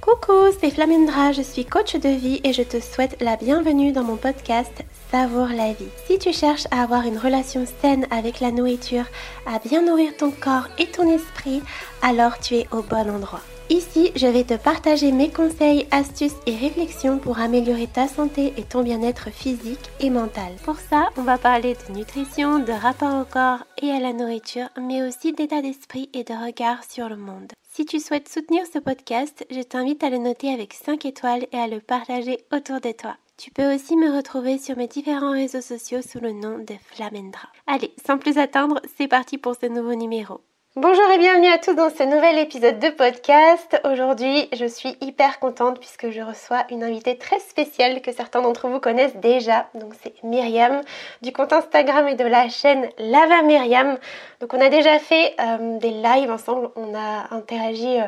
[0.00, 4.04] Coucou, c'est Flamendra, je suis coach de vie et je te souhaite la bienvenue dans
[4.04, 4.72] mon podcast
[5.10, 5.88] Savoure la vie.
[6.06, 9.04] Si tu cherches à avoir une relation saine avec la nourriture,
[9.46, 11.62] à bien nourrir ton corps et ton esprit,
[12.02, 13.42] alors tu es au bon endroit.
[13.70, 18.62] Ici, je vais te partager mes conseils, astuces et réflexions pour améliorer ta santé et
[18.62, 20.54] ton bien-être physique et mental.
[20.64, 24.68] Pour ça, on va parler de nutrition, de rapport au corps et à la nourriture,
[24.80, 27.52] mais aussi d'état d'esprit et de regard sur le monde.
[27.70, 31.58] Si tu souhaites soutenir ce podcast, je t'invite à le noter avec 5 étoiles et
[31.58, 33.16] à le partager autour de toi.
[33.36, 37.48] Tu peux aussi me retrouver sur mes différents réseaux sociaux sous le nom de Flamendra.
[37.66, 40.40] Allez, sans plus attendre, c'est parti pour ce nouveau numéro.
[40.76, 43.80] Bonjour et bienvenue à tous dans ce nouvel épisode de podcast.
[43.84, 48.68] Aujourd'hui, je suis hyper contente puisque je reçois une invitée très spéciale que certains d'entre
[48.68, 49.66] vous connaissent déjà.
[49.74, 50.82] Donc c'est Myriam
[51.22, 53.98] du compte Instagram et de la chaîne Lava Myriam.
[54.40, 58.06] Donc on a déjà fait euh, des lives ensemble, on a interagi euh,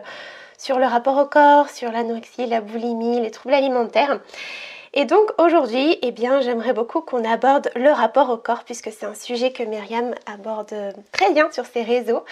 [0.58, 4.20] sur le rapport au corps, sur l'anorexie, la boulimie, les troubles alimentaires.
[4.92, 9.06] Et donc aujourd'hui, eh bien, j'aimerais beaucoup qu'on aborde le rapport au corps puisque c'est
[9.06, 10.74] un sujet que Myriam aborde
[11.12, 12.24] très bien sur ses réseaux.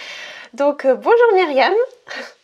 [0.53, 1.73] Donc euh, bonjour Myriam.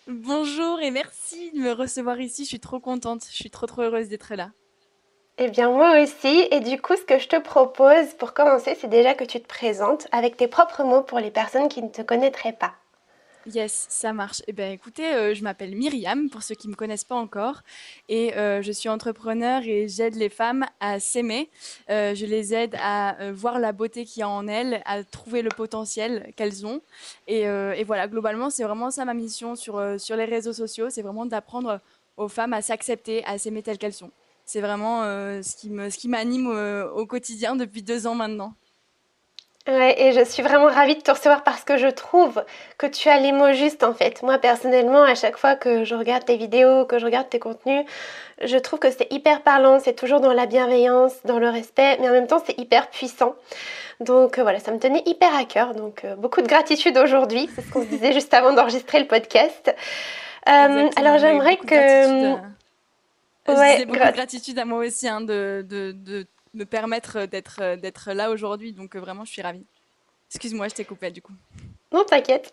[0.07, 2.43] Bonjour et merci de me recevoir ici.
[2.43, 3.23] Je suis trop contente.
[3.29, 4.51] Je suis trop trop heureuse d'être là.
[5.37, 6.47] Eh bien moi aussi.
[6.49, 9.47] Et du coup, ce que je te propose pour commencer, c'est déjà que tu te
[9.47, 12.71] présentes avec tes propres mots pour les personnes qui ne te connaîtraient pas.
[13.53, 14.41] Yes, ça marche.
[14.47, 17.61] Eh bien, écoutez, euh, je m'appelle Myriam, pour ceux qui ne me connaissent pas encore,
[18.09, 21.49] et euh, je suis entrepreneur et j'aide les femmes à s'aimer.
[21.91, 25.43] Euh, je les aide à voir la beauté qu'il y a en elles, à trouver
[25.43, 26.81] le potentiel qu'elles ont.
[27.27, 27.45] Et,
[27.83, 31.79] voilà, globalement, c'est vraiment ça ma mission sur, sur les réseaux sociaux, c'est vraiment d'apprendre
[32.17, 34.11] aux femmes à s'accepter, à s'aimer telles qu'elles sont.
[34.45, 36.47] C'est vraiment ce qui m'anime
[36.95, 38.55] au quotidien depuis deux ans maintenant.
[39.67, 42.43] Ouais, et je suis vraiment ravie de te recevoir parce que je trouve
[42.77, 44.21] que tu as les mots justes en fait.
[44.21, 47.83] Moi personnellement, à chaque fois que je regarde tes vidéos, que je regarde tes contenus,
[48.43, 52.07] je trouve que c'est hyper parlant, c'est toujours dans la bienveillance, dans le respect, mais
[52.09, 53.35] en même temps c'est hyper puissant.
[54.01, 55.73] Donc euh, voilà, ça me tenait hyper à cœur.
[55.73, 59.07] Donc euh, beaucoup de gratitude aujourd'hui, c'est ce qu'on se disait juste avant d'enregistrer le
[59.07, 59.73] podcast.
[60.47, 62.35] Euh, alors j'aimerais que...
[63.47, 66.25] Ouais, beaucoup de gratitude à moi aussi hein, de, de, de
[66.55, 68.73] me permettre d'être d'être là aujourd'hui.
[68.73, 69.65] Donc euh, vraiment, je suis ravie.
[70.31, 71.33] Excuse-moi, je t'ai coupé du coup.
[71.95, 72.51] Non, t'inquiète.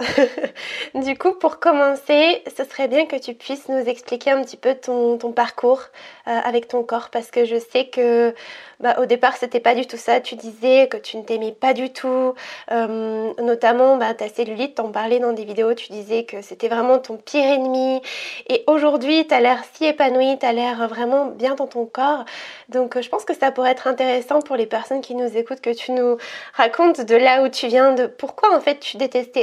[0.95, 4.77] du coup, pour commencer, ce serait bien que tu puisses nous expliquer un petit peu
[4.77, 5.83] ton, parcours
[6.29, 8.37] euh, avec ton corps parce que je sais que
[8.79, 10.21] bah, au départ, c'était pas du tout ça.
[10.21, 12.35] Tu disais que tu ne t'aimais pas du tout,
[12.71, 17.01] euh, notamment bah, ta cellulite, t'en parlais dans des vidéos, tu disais que c'était vraiment
[17.01, 18.01] ton pire ennemi.
[18.49, 22.25] Et aujourd'hui, tu as l'air si épanoui, tu as l'air vraiment bien dans ton corps.
[22.69, 25.75] Donc, je pense que ça pourrait être intéressant pour les personnes qui nous écoutent que
[25.75, 26.17] tu nous
[26.55, 28.97] racontes de là où tu viens, de pourquoi en fait tu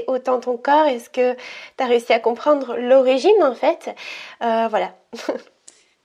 [0.08, 0.86] autant ton corps.
[0.88, 3.96] Est-ce que tu as réussi à comprendre l'origine en fait
[4.44, 4.96] euh, Voilà.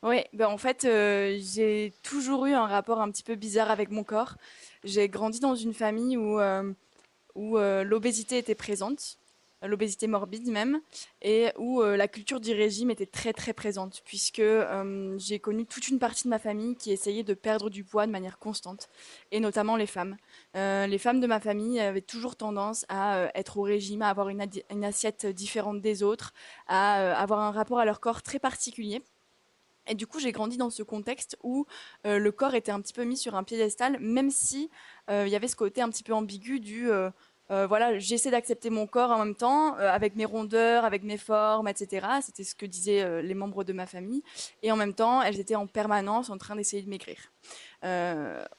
[0.07, 3.91] Oui, ben en fait, euh, j'ai toujours eu un rapport un petit peu bizarre avec
[3.91, 4.35] mon corps.
[4.83, 6.71] J'ai grandi dans une famille où, euh,
[7.35, 9.17] où l'obésité était présente,
[9.63, 10.83] l'obésité morbide même,
[11.23, 14.43] et où la culture du régime était très très présente, puisque
[15.17, 18.13] j'ai connu toute une partie de ma famille qui essayait de perdre du poids de
[18.13, 18.91] manière constante,
[19.33, 20.19] et notamment les femmes.
[20.55, 24.41] Les femmes de ma famille avaient toujours tendance à être au régime, à avoir une,
[24.85, 26.33] assiette différente des autres,
[26.67, 29.03] à avoir un rapport à leur corps très particulier.
[29.87, 31.67] Et du coup, j'ai grandi dans ce contexte où
[32.07, 34.71] euh, le corps était un petit peu mis sur un piédestal, même si
[35.11, 36.89] euh, il y avait ce côté un petit peu ambigu du
[37.51, 41.69] euh, voilà, j'essaie d'accepter mon corps en même temps, avec mes rondeurs, avec mes formes,
[41.69, 42.07] etc.
[42.23, 44.23] C'était ce que disaient les membres de ma famille.
[44.63, 47.17] Et en même temps, elles étaient en permanence en train d'essayer de maigrir.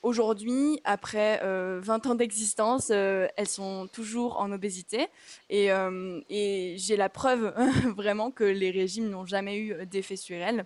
[0.04, 5.08] Aujourd'hui, après 20 ans d'existence, elles sont toujours en obésité.
[5.50, 5.70] Et,
[6.78, 7.54] j'ai la preuve
[7.96, 10.66] vraiment que les régimes n'ont jamais eu d'effet sur elles.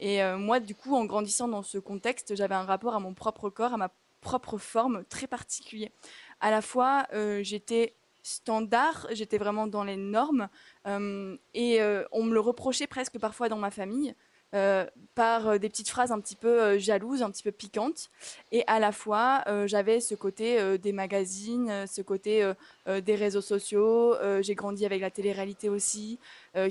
[0.00, 3.14] Et euh, moi, du coup, en grandissant dans ce contexte, j'avais un rapport à mon
[3.14, 3.90] propre corps, à ma
[4.20, 5.92] propre forme très particulier.
[6.40, 10.48] À la fois, euh, j'étais standard, j'étais vraiment dans les normes,
[10.86, 11.80] euh, et
[12.12, 14.14] on me le reprochait presque parfois dans ma famille.
[14.54, 18.10] Euh, par euh, des petites phrases un petit peu euh, jalouses, un petit peu piquantes.
[18.52, 22.52] Et à la fois, j'avais ce côté des magazines, ce côté
[22.86, 24.14] des réseaux sociaux.
[24.40, 26.18] J'ai grandi avec la télé-réalité aussi,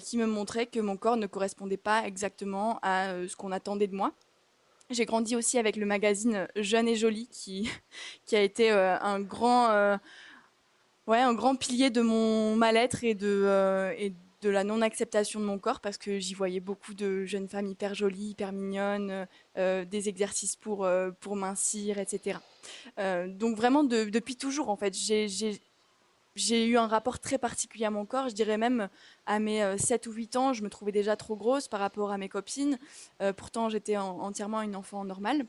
[0.01, 3.95] qui me montrait que mon corps ne correspondait pas exactement à ce qu'on attendait de
[3.95, 4.13] moi.
[4.89, 7.69] J'ai grandi aussi avec le magazine Jeune et Jolie, qui,
[8.33, 9.99] a été un grand...
[11.07, 14.11] Ouais, un grand pilier de mon mal-être et de, et
[14.45, 17.95] de la non-acceptation de mon corps parce que j'y voyais beaucoup de jeunes femmes hyper
[17.95, 19.27] jolies, hyper mignonnes,
[19.57, 22.39] euh, des exercices pour, euh, mincir, etc.
[22.99, 25.59] Euh, donc vraiment depuis toujours, en fait, j'ai
[26.35, 28.29] j'ai eu un rapport très particulier à mon corps.
[28.29, 28.89] Je dirais même
[29.25, 32.17] à mes 7 ou 8 ans, je me trouvais déjà trop grosse par rapport à
[32.17, 32.77] mes copines.
[33.37, 35.45] pourtant, j'étais entièrement une enfant normale.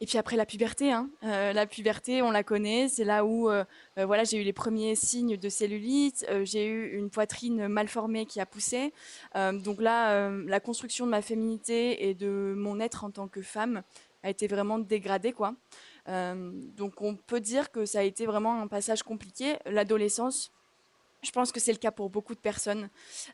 [0.00, 1.10] Et puis après la puberté, hein.
[1.24, 3.64] euh, la puberté, on la connaît, c'est là où euh,
[3.98, 8.24] euh, voilà, j'ai eu les premiers signes de cellulite, j'ai eu une poitrine mal formée
[8.24, 8.92] qui a poussé.
[9.34, 13.82] donc là, la construction de ma féminité et de mon être en tant que femme
[14.22, 15.54] a été vraiment dégradée, quoi.
[16.08, 19.56] Donc on peut dire que ça a été vraiment un passage compliqué.
[19.66, 20.52] L'adolescence,
[21.22, 22.90] je pense que c'est le cas pour beaucoup de personnes,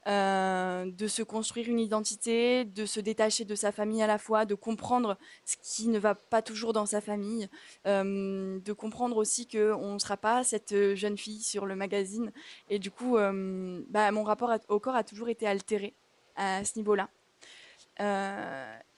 [0.07, 4.47] euh, de se construire une identité, de se détacher de sa famille à la fois,
[4.47, 7.49] de comprendre ce qui ne va pas toujours dans sa famille,
[7.87, 12.33] euh, de comprendre aussi qu'on ne sera pas cette jeune fille sur le magazine.
[12.71, 15.95] Et du coup, euh, bah, mon rapport au corps a toujours été altéré
[16.37, 17.11] à ce niveau-là.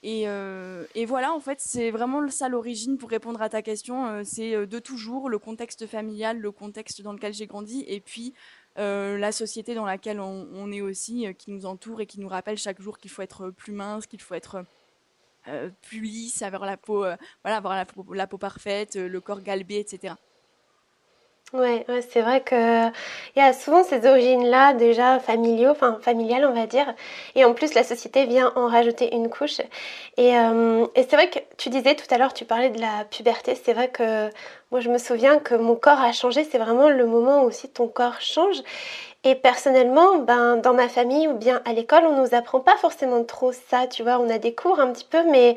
[0.03, 4.23] Et, et, voilà, en fait, c'est vraiment ça l'origine pour répondre à ta question.
[4.23, 8.33] c'est de toujours le contexte familial, le contexte dans lequel j'ai grandi, et puis
[8.77, 12.27] euh, la société dans laquelle on, est aussi, euh, qui nous entoure et qui nous
[12.27, 14.65] rappelle chaque jour qu'il faut être plus mince, qu'il faut être
[15.47, 16.99] euh, plus lisse, avoir la peau,
[17.43, 20.13] voilà, avoir la peau, parfaite, le corps galbé, etc.
[21.53, 26.43] Ouais, ouais c'est vrai que il y a souvent ces origines-là déjà familiaux, enfin familiales
[26.45, 26.93] on va dire,
[27.35, 29.61] et en plus la société vient en rajouter une couche.
[30.17, 33.55] Et, et c'est vrai que tu disais tout à l'heure, tu parlais de la puberté,
[33.55, 34.29] c'est vrai que
[34.71, 36.43] moi, je me souviens que mon corps a changé.
[36.43, 38.57] C'est vraiment le moment où aussi ton corps change.
[39.23, 43.23] Et personnellement, ben, dans ma famille ou bien à l'école, on nous apprend pas forcément
[43.23, 43.87] trop ça.
[43.87, 45.55] Tu vois, on a des cours un petit peu, mais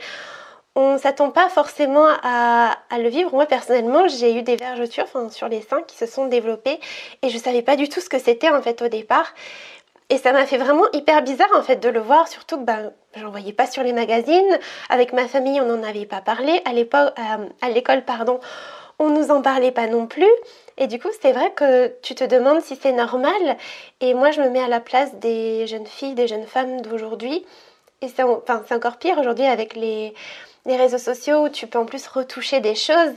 [0.77, 3.33] on s'attend pas forcément à, le vivre.
[3.33, 6.79] Moi, personnellement, j'ai eu des vergetures sur les seins qui se sont développées
[7.23, 9.35] et je savais pas du tout ce que c'était en fait au départ.
[10.11, 12.93] Et ça m'a fait vraiment hyper bizarre en fait de le voir, surtout que ben,
[13.15, 14.59] j'en voyais pas sur les magazines.
[14.89, 16.61] Avec ma famille, on n'en avait pas parlé.
[16.65, 18.41] À l'époque, euh, à l'école, pardon,
[18.99, 20.31] on nous en parlait pas non plus.
[20.79, 23.57] Et du coup, c'est vrai que tu te demandes si c'est normal.
[24.01, 27.45] Et moi, je me mets à la place des jeunes filles, des jeunes femmes d'aujourd'hui.
[28.03, 30.15] Et c'est enfin, encore pire aujourd'hui avec les,
[30.67, 33.15] les, réseaux sociaux où tu peux en plus retoucher des choses,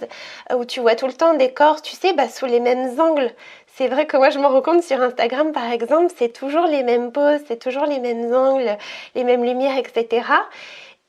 [0.55, 3.31] où tu vois tout le temps des corps, tu sais, bah, sous les mêmes angles.
[3.75, 6.83] C'est vrai que moi, je me rends compte sur Instagram, par exemple, c'est toujours les
[6.83, 8.77] mêmes poses, c'est toujours les mêmes angles,
[9.15, 10.25] les mêmes lumières, etc.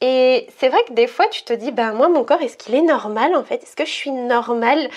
[0.01, 2.75] Et c'est vrai que des fois, tu te dis, ben moi, mon corps, est-ce qu'il
[2.75, 3.63] est normal en fait?
[3.63, 4.91] Est-ce que je suis normale?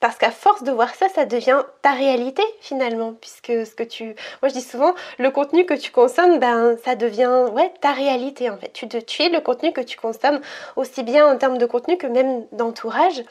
[0.00, 4.14] Parce qu'à force de voir ça, ça devient ta réalité finalement, puisque ce que tu,
[4.42, 8.50] moi je dis souvent, le contenu que tu consommes, ben ça devient ouais ta réalité
[8.50, 8.72] en fait.
[8.72, 10.40] Tu, tu es le contenu que tu consommes
[10.76, 13.22] aussi bien en termes de contenu que même d'entourage.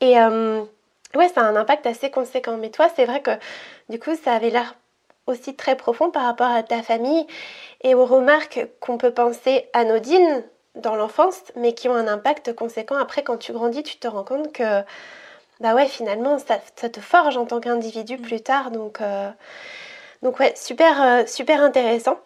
[0.00, 0.62] Et euh,
[1.14, 2.56] ouais, ça a un impact assez conséquent.
[2.58, 3.32] Mais toi, c'est vrai que
[3.88, 4.74] du coup, ça avait l'air
[5.26, 7.26] aussi très profond par rapport à ta famille
[7.82, 10.44] et aux remarques qu'on peut penser anodines
[10.74, 12.96] dans l'enfance, mais qui ont un impact conséquent.
[12.96, 14.82] Après, quand tu grandis, tu te rends compte que,
[15.60, 18.22] bah ouais, finalement, ça, te forge en tant qu'individu mm.
[18.22, 18.70] plus tard.
[18.70, 19.30] Donc, euh,
[20.22, 22.18] donc ouais, super, euh, super intéressant.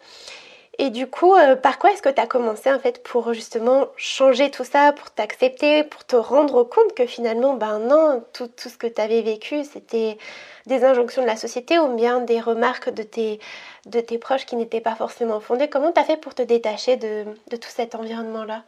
[0.77, 3.87] Et du coup, euh, par quoi est-ce que tu as commencé en fait pour justement
[3.95, 8.67] changer tout ça, pour t'accepter, pour te rendre compte que finalement, ben non, tout, tout
[8.69, 10.17] ce que tu avais vécu, c'était
[10.65, 13.39] des injonctions de la société ou bien des remarques de tes,
[13.85, 15.69] de tes proches qui n'étaient pas forcément fondées?
[15.69, 18.63] Comment tu as fait pour te détacher de, de tout cet environnement-là?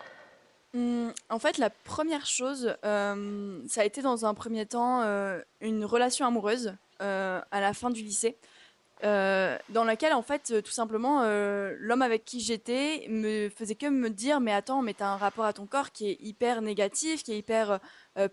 [0.78, 5.42] Mmh, en fait, la première chose, euh, ça a été dans un premier temps euh,
[5.62, 8.38] une relation amoureuse euh, à la fin du lycée.
[9.04, 11.22] dans laquelle en fait tout simplement
[11.80, 15.46] l'homme avec qui j'étais me faisait que me dire mais attends mais t'as un rapport
[15.46, 17.80] à ton corps qui est hyper négatif qui est hyper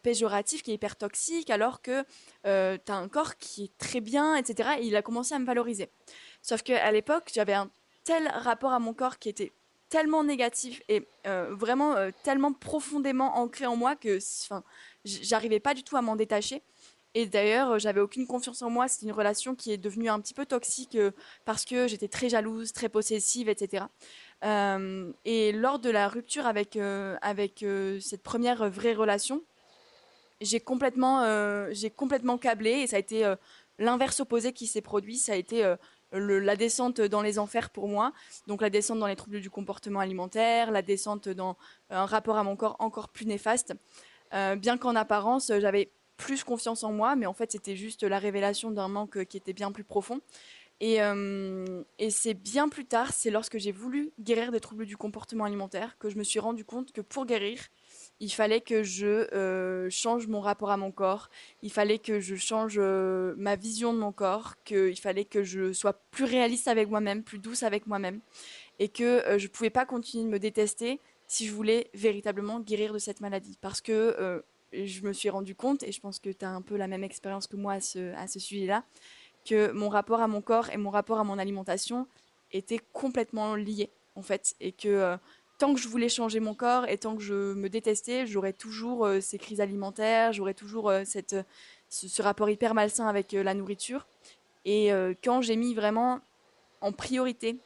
[0.03, 2.05] péjoratif, qui est hyper toxique, alors que
[2.47, 4.71] euh, tu as un corps qui est très bien, etc.
[4.81, 5.91] Et il a commencé à me valoriser.
[6.43, 7.71] Sauf qu'à l'époque, j'avais un
[8.05, 9.53] tel rapport à mon corps qui était
[9.95, 14.19] tellement négatif et euh, vraiment tellement profondément ancré en moi que
[15.05, 16.63] j'arrivais pas du tout à m'en détacher.
[17.17, 18.89] Et d'ailleurs, j'avais aucune confiance en moi.
[18.89, 20.99] C'est une relation qui est devenue un petit peu toxique
[21.45, 23.85] parce que j'étais très jalouse, très possessive, etc.
[25.25, 26.77] et lors de la rupture avec,
[27.23, 27.65] avec
[28.01, 29.43] cette première vraie relation,
[30.41, 33.37] j'ai complètement, euh, j'ai complètement câblé et ça a été euh,
[33.79, 35.17] l'inverse opposé qui s'est produit.
[35.17, 35.65] Ça a été
[36.13, 38.13] euh, la descente dans les enfers pour moi.
[38.47, 41.57] Donc la descente dans les troubles du comportement alimentaire, la descente dans
[41.91, 43.75] un rapport à mon corps encore plus néfaste.
[44.33, 48.71] bien qu'en apparence, j'avais plus confiance en moi, mais en fait c'était juste la révélation
[48.71, 50.21] d'un manque qui était bien plus profond.
[50.81, 50.99] Et,
[51.99, 55.97] et c'est bien plus tard, c'est lorsque j'ai voulu guérir des troubles du comportement alimentaire,
[55.99, 57.61] que je me suis rendu compte que pour guérir,
[58.21, 61.29] il fallait que je euh, change mon rapport à mon corps,
[61.63, 65.73] il fallait que je change euh, ma vision de mon corps, qu'il fallait que je
[65.73, 68.21] sois plus réaliste avec moi-même, plus douce avec moi-même,
[68.79, 72.61] et que euh, je ne pouvais pas continuer de me détester si je voulais véritablement
[72.61, 73.59] guérir de cette maladie.
[73.61, 74.43] Parce que
[74.73, 77.03] je me suis rendu compte, et je pense que tu as un peu la même
[77.03, 78.85] expérience que moi à ce, à ce sujet-là,
[79.45, 82.07] que mon rapport à mon corps et mon rapport à mon alimentation
[82.53, 84.55] étaient complètement liés, en fait.
[84.61, 85.17] Et que
[85.65, 89.07] tant que je voulais changer mon corps et tant que je me détestais, j'aurais toujours
[89.07, 91.37] euh, ces crises alimentaires, j'aurais toujours euh, cette,
[91.89, 94.07] ce, rapport hyper malsain avec la nourriture.
[94.67, 94.91] Et
[95.23, 96.21] quand j'ai mis vraiment
[96.81, 97.59] en priorité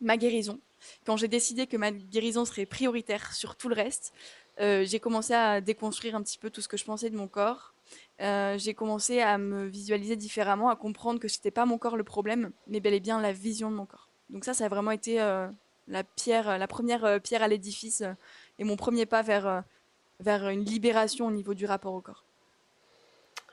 [0.00, 0.58] ma guérison,
[1.06, 4.12] quand j'ai décidé que ma guérison serait prioritaire sur tout le reste,
[4.58, 7.72] j'ai commencé à déconstruire un petit peu tout ce que je pensais de mon corps,
[8.20, 12.04] euh, j'ai commencé à me visualiser différemment, à comprendre que c'était pas mon corps le
[12.04, 14.08] problème, mais bel et bien la vision de mon corps.
[14.30, 15.48] Donc ça, ça a vraiment été euh,
[15.88, 18.02] la pierre, la première euh, pierre à l'édifice
[18.58, 19.62] et mon premier pas vers,
[20.20, 22.24] vers une libération au niveau du rapport au corps.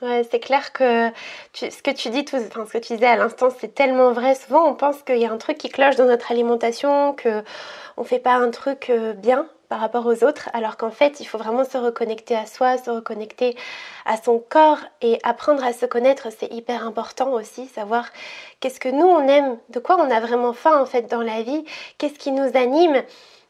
[0.02, 1.10] Ouais, c'est clair que
[1.54, 4.34] ce que tu dis, disais à l'instant, c'est tellement vrai.
[4.34, 7.42] Souvent, on pense qu'il y a un truc qui cloche dans notre alimentation, que
[7.96, 11.38] on fait pas un truc bien par rapport aux autres, alors qu'en fait, il faut
[11.38, 13.56] vraiment se reconnecter à soi, se reconnecter
[14.04, 18.06] à son corps et apprendre à se connaître, c'est hyper important aussi, savoir
[18.60, 21.42] qu'est-ce que nous on aime, de quoi on a vraiment faim en fait dans la
[21.42, 21.64] vie,
[21.98, 23.02] qu'est-ce qui nous anime.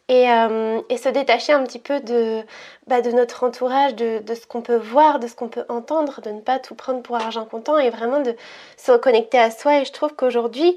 [0.08, 2.42] Et, euh, se détacher un petit peu de,
[2.87, 6.30] bah, de notre entourage, de, ce qu'on peut voir, de ce qu'on peut entendre, de
[6.30, 8.37] ne pas tout prendre pour argent comptant et vraiment de
[8.76, 9.80] se reconnecter à soi.
[9.80, 10.76] Et je trouve qu'aujourd'hui,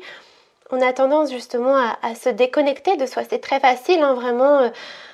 [0.71, 3.23] on a tendance justement à, se déconnecter de soi.
[3.29, 4.59] C'est très facile, hein, vraiment.
[4.59, 4.69] Euh,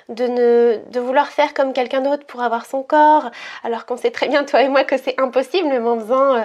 [0.07, 3.31] de, vouloir faire comme quelqu'un d'autre pour avoir son corps,
[3.63, 6.43] alors qu'on sait très bien, toi et moi, que c'est impossible, même en faisant euh,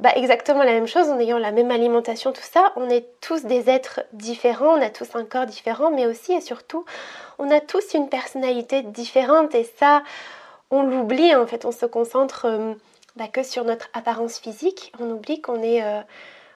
[0.00, 2.72] bah, exactement la même chose, en ayant la même alimentation, tout ça.
[2.76, 6.40] On est tous des êtres différents, on a tous un corps différent, mais aussi et
[6.40, 6.86] surtout,
[7.38, 10.02] on a tous une personnalité différente, et ça,
[10.70, 12.72] on l'oublie, en fait, on se concentre euh,
[13.16, 15.82] bah, que sur notre apparence physique, on oublie qu'on est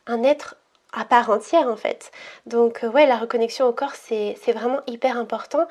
[0.06, 0.56] un être
[0.92, 2.10] à part entière en fait.
[2.46, 5.66] Donc ouais, la reconnexion au corps, c'est vraiment hyper important.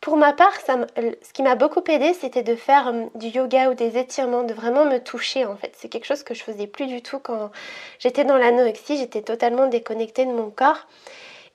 [0.00, 3.74] Pour ma part, ce qui m'a beaucoup aidé, c'était de faire euh, du yoga ou
[3.74, 5.72] des étirements, de vraiment me toucher en fait.
[5.76, 7.50] C'est quelque chose que je faisais plus du tout quand
[7.98, 10.86] j'étais dans l'anorexie, j'étais totalement déconnectée de mon corps.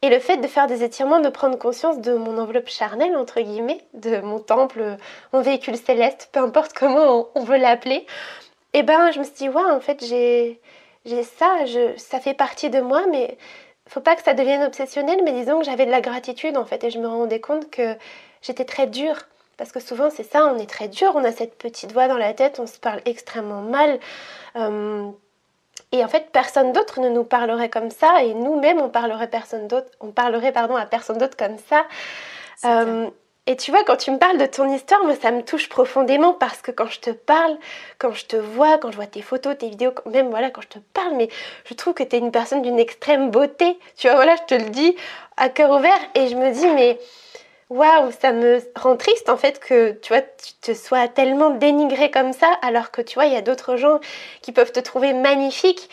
[0.02, 3.40] Et le fait de faire des étirements, de prendre conscience de mon enveloppe charnelle, entre
[3.40, 4.98] guillemets, de mon temple,
[5.32, 8.08] mon véhicule céleste, peu importe comment on veut l'appeler,
[8.74, 10.62] et eh ben je me suis dit, ouais, en fait, j'ai
[11.06, 11.66] ça,
[11.98, 13.38] ça fait partie de moi, mais
[13.88, 16.84] faut pas que ça devienne obsessionnel, mais disons que j'avais de la gratitude en fait,
[16.84, 17.96] et je me rendais compte que
[18.42, 19.18] j'étais très dure.
[19.58, 22.18] Parce que souvent c'est ça, on est très dur, on a cette petite voix dans
[22.18, 24.00] la tête, on se parle extrêmement mal.
[24.56, 25.10] Euh,
[25.92, 29.68] et en fait, personne d'autre ne nous parlerait comme ça, et nous-mêmes, on parlerait personne
[29.68, 31.86] d'autre, on parlerait pardon à personne d'autre comme ça.
[32.66, 33.10] Euh,
[33.48, 36.34] et tu vois, quand tu me parles de ton histoire, moi, ça me touche profondément
[36.34, 37.58] parce que quand je te parle,
[37.98, 40.68] quand je te vois, quand je vois tes photos, tes vidéos, même voilà, quand je
[40.68, 41.28] te parle, mais
[41.66, 43.80] je trouve que tu es une personne d'une extrême beauté.
[43.98, 44.96] Tu vois, voilà, je te le dis
[45.38, 47.00] à cœur ouvert et je me dis, mais
[47.72, 52.12] waouh, ça me rend triste en fait que tu vois, tu te sois tellement dénigré
[52.12, 54.00] comme ça, alors que tu vois, il y a d'autres gens
[54.44, 55.90] qui peuvent te trouver magnifique.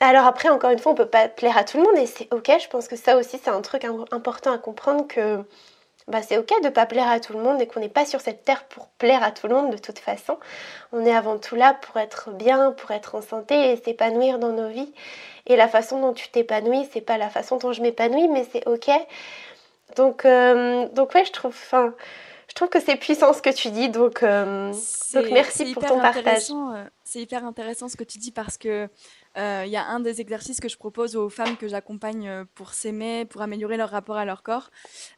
[0.00, 2.26] Alors après, encore une fois, on peut pas plaire à tout le monde et c'est
[2.32, 2.50] ok.
[2.58, 5.44] Je pense que ça aussi, c'est un truc important à comprendre que
[6.10, 8.20] bah, c'est ok de pas plaire à tout le monde et qu'on n'est pas sur
[8.20, 10.38] cette terre pour plaire à tout le monde de toute façon.
[10.92, 14.52] On est avant tout là pour être bien, pour être en santé et s'épanouir dans
[14.52, 14.92] nos vies.
[15.46, 18.66] Et la façon dont tu t'épanouis, c'est pas la façon dont je m'épanouis, mais c'est
[18.68, 18.90] ok.
[19.96, 21.94] Donc, euh, donc ouais, je trouve, enfin,
[22.48, 23.88] je trouve que c'est puissant ce que tu dis.
[23.88, 24.72] Donc, euh,
[25.14, 26.50] donc merci pour ton partage.
[26.50, 28.88] Euh, c'est hyper intéressant ce que tu dis parce que
[29.36, 33.24] il y a un des exercices que je propose aux femmes que j'accompagne pour s'aimer,
[33.24, 34.70] pour améliorer leur rapport à leur corps,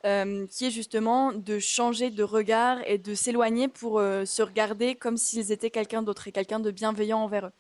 [0.03, 5.53] qui est justement de changer de regard et de s'éloigner pour se regarder comme s'ils
[5.53, 7.53] étaient quelqu'un d'autre et quelqu'un de bienveillant envers eux.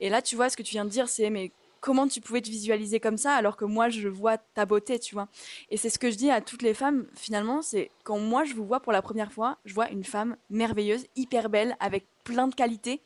[0.00, 2.42] Et là, tu vois, ce que tu viens de dire, c'est mais comment tu pouvais
[2.42, 5.28] te visualiser comme ça alors que moi je vois ta beauté, tu vois?
[5.70, 8.54] Et c'est ce que je dis à toutes les femmes finalement, c'est quand moi je
[8.54, 12.48] vous vois pour la première fois, je vois une femme merveilleuse, hyper belle, avec plein
[12.48, 13.00] de qualités.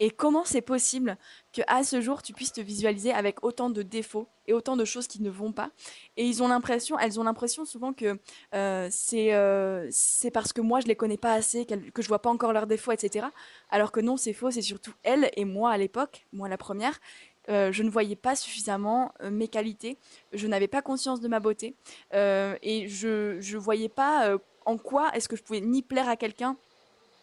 [0.00, 1.16] Et comment c'est possible
[1.52, 4.84] que à ce jour tu puisses te visualiser avec autant de défauts et autant de
[4.84, 5.70] choses qui ne vont pas?
[6.16, 8.18] Et ils ont l'impression, elles ont l'impression souvent que
[8.54, 12.22] euh, c'est euh, c'est parce que moi je les connais pas assez, que je vois
[12.22, 13.26] pas encore leurs défauts, etc.
[13.70, 14.50] Alors que non, c'est faux.
[14.50, 17.00] C'est surtout elles et moi à l'époque, moi la première,
[17.48, 19.98] euh, je ne voyais pas suffisamment mes qualités,
[20.32, 21.74] je n'avais pas conscience de ma beauté
[22.12, 26.56] et je ne voyais pas en quoi est-ce que je pouvais ni plaire à quelqu'un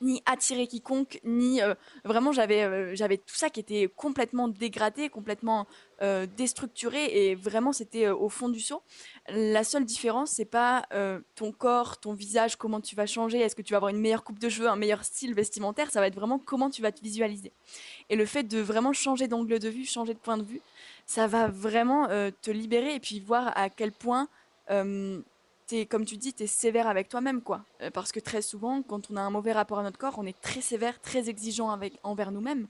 [0.06, 1.60] ni attirer quiconque, ni
[2.04, 5.68] vraiment j'avais j'avais tout ça qui était complètement dégradé, complètement
[6.38, 8.82] déstructuré et vraiment c'était au fond du seau.
[9.30, 10.86] La seule différence c'est pas
[11.36, 14.24] ton corps, ton visage, comment tu vas changer, est-ce que tu vas avoir une meilleure
[14.24, 17.02] coupe de cheveux, un meilleur style vestimentaire, ça va être vraiment comment tu vas te
[17.02, 17.52] visualiser.
[18.10, 20.62] Et le fait de vraiment changer d'angle de vue, changer de point de vue,
[21.06, 24.28] ça va vraiment euh, te libérer et puis voir à quel point,
[24.72, 25.22] euh,
[25.72, 27.42] es, comme tu dis, tu es sévère avec toi-même.
[27.42, 27.66] quoi.
[27.82, 30.26] Euh, parce que très souvent, quand on a un mauvais rapport à notre corps, on
[30.26, 32.68] est très sévère, très exigeant avec, envers nous-mêmes.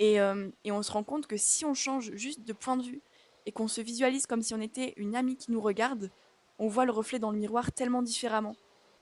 [0.00, 0.16] Et,
[0.64, 3.00] et on se rend compte que si on change juste de point de vue
[3.46, 6.10] et qu'on se visualise comme si on était une amie qui nous regarde,
[6.58, 8.56] on voit le reflet dans le miroir tellement différemment.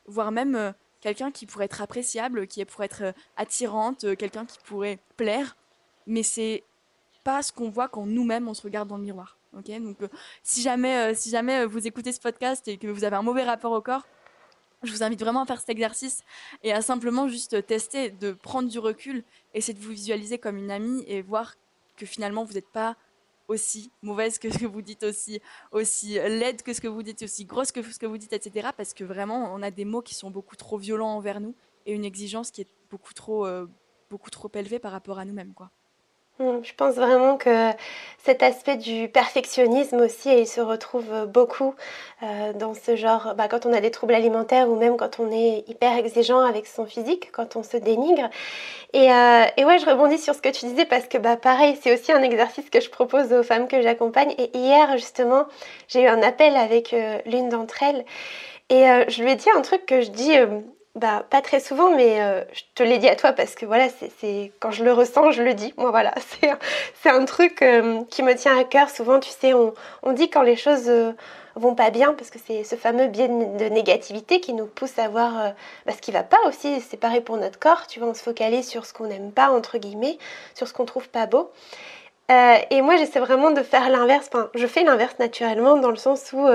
[0.05, 5.57] Voire même quelqu'un qui pourrait être appréciable, qui pourrait être attirante, quelqu'un qui pourrait plaire,
[6.07, 6.63] mais c'est
[7.25, 9.39] pas ce qu'on voit quand nous-mêmes on se regarde dans le miroir.
[9.53, 10.09] Donc euh,
[10.43, 13.23] si jamais, euh, si jamais euh, vous écoutez ce podcast et que vous avez un
[13.23, 14.07] mauvais rapport au corps,
[14.83, 16.23] je vous invite vraiment à faire cet exercice
[16.63, 20.71] et à simplement juste tester, de prendre du recul, essayer de vous visualiser comme une
[20.71, 21.55] amie et voir
[21.97, 22.97] que finalement vous n'êtes pas
[23.47, 25.41] aussi mauvaise que ce que vous dites, aussi,
[25.71, 28.71] aussi laide que ce que vous dites, aussi grosse que ce que vous dites, etc.
[28.77, 31.55] Parce que vraiment, on a des mots qui sont beaucoup trop violents envers nous
[31.85, 33.47] et une exigence qui est beaucoup trop,
[34.11, 35.71] beaucoup trop élevée par rapport à nous-mêmes, quoi.
[36.39, 37.71] Hmm, je pense vraiment que
[38.25, 41.75] cet aspect du perfectionnisme aussi, il se retrouve beaucoup
[42.23, 45.31] euh, dans ce genre, bah, quand on a des troubles alimentaires ou même quand on
[45.31, 48.31] est hyper exigeant avec son physique, quand on se dénigre.
[48.95, 51.79] Et, euh, et ouais, je rebondis sur ce que tu disais parce que bah, pareil,
[51.83, 54.35] c'est aussi un exercice que je propose aux femmes que j'accompagne.
[54.39, 55.47] Et hier, justement,
[55.89, 58.05] j'ai eu un appel avec euh, l'une d'entre elles.
[58.71, 60.33] Et je lui ai dit un truc que je dis
[60.95, 63.89] bah, pas très souvent, mais euh, je te l'ai dit à toi parce que voilà,
[64.19, 65.73] c'est quand je le ressens, je le dis.
[65.79, 66.13] Moi, voilà,
[67.03, 68.91] c'est un truc euh, qui me tient à cœur.
[68.91, 69.73] Souvent, tu sais, on,
[70.03, 71.13] on dit quand les choses euh,
[71.57, 75.09] vont pas bien parce que c'est ce fameux biais de négativité qui nous pousse à
[75.09, 75.55] voir
[75.87, 76.83] bah, ce qui va pas aussi.
[76.83, 77.87] C'est pareil pour notre corps.
[77.87, 80.19] Tu vois, on se focalise sur ce qu'on n'aime pas, entre guillemets,
[80.55, 81.51] sur ce qu'on trouve pas beau.
[82.29, 84.29] et moi, j'essaie vraiment de faire l'inverse.
[84.33, 86.47] Enfin, je fais l'inverse naturellement dans le sens où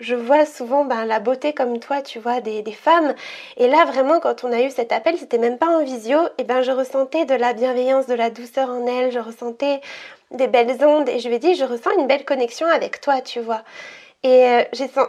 [0.00, 3.14] je vois souvent ben, la beauté comme toi, tu vois, des, femmes.
[3.56, 6.44] Et là, vraiment, quand on a eu cet appel, c'était même pas en visio, et
[6.44, 9.80] ben je ressentais de la bienveillance, de la douceur en elle, je ressentais
[10.30, 13.20] des belles ondes, et je lui ai dit, je ressens une belle connexion avec toi,
[13.20, 13.62] tu vois.
[14.22, 14.62] Et euh,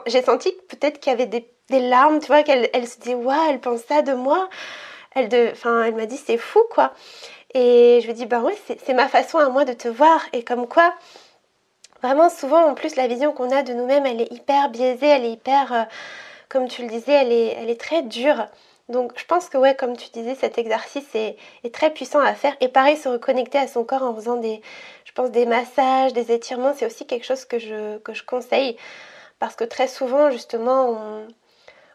[0.07, 3.49] j'ai senti peut-être qu'il y avait des, larmes, tu vois, qu'elle elle se dit, waouh,
[3.49, 4.49] elle pense ça de moi.
[5.15, 6.93] Elle, elle m'a dit, c'est fou, quoi.
[7.53, 10.21] Et je lui ai dit, ben oui, c'est ma façon à moi de te voir.
[10.33, 10.93] Et comme quoi,
[12.01, 15.25] Vraiment, souvent, en plus, la vision qu'on a de nous-mêmes, elle est hyper biaisée, elle
[15.25, 15.83] est hyper, euh,
[16.47, 18.47] comme tu le disais, elle est, très dure.
[18.87, 21.37] Donc, je pense que, ouais, comme tu disais, cet exercice est,
[21.73, 22.55] très puissant à faire.
[22.61, 24.61] Et pareil, se reconnecter à son corps en faisant des,
[25.05, 28.77] je pense, des massages, des étirements, c'est aussi quelque chose que je, conseille.
[29.39, 31.25] Parce que très souvent, justement,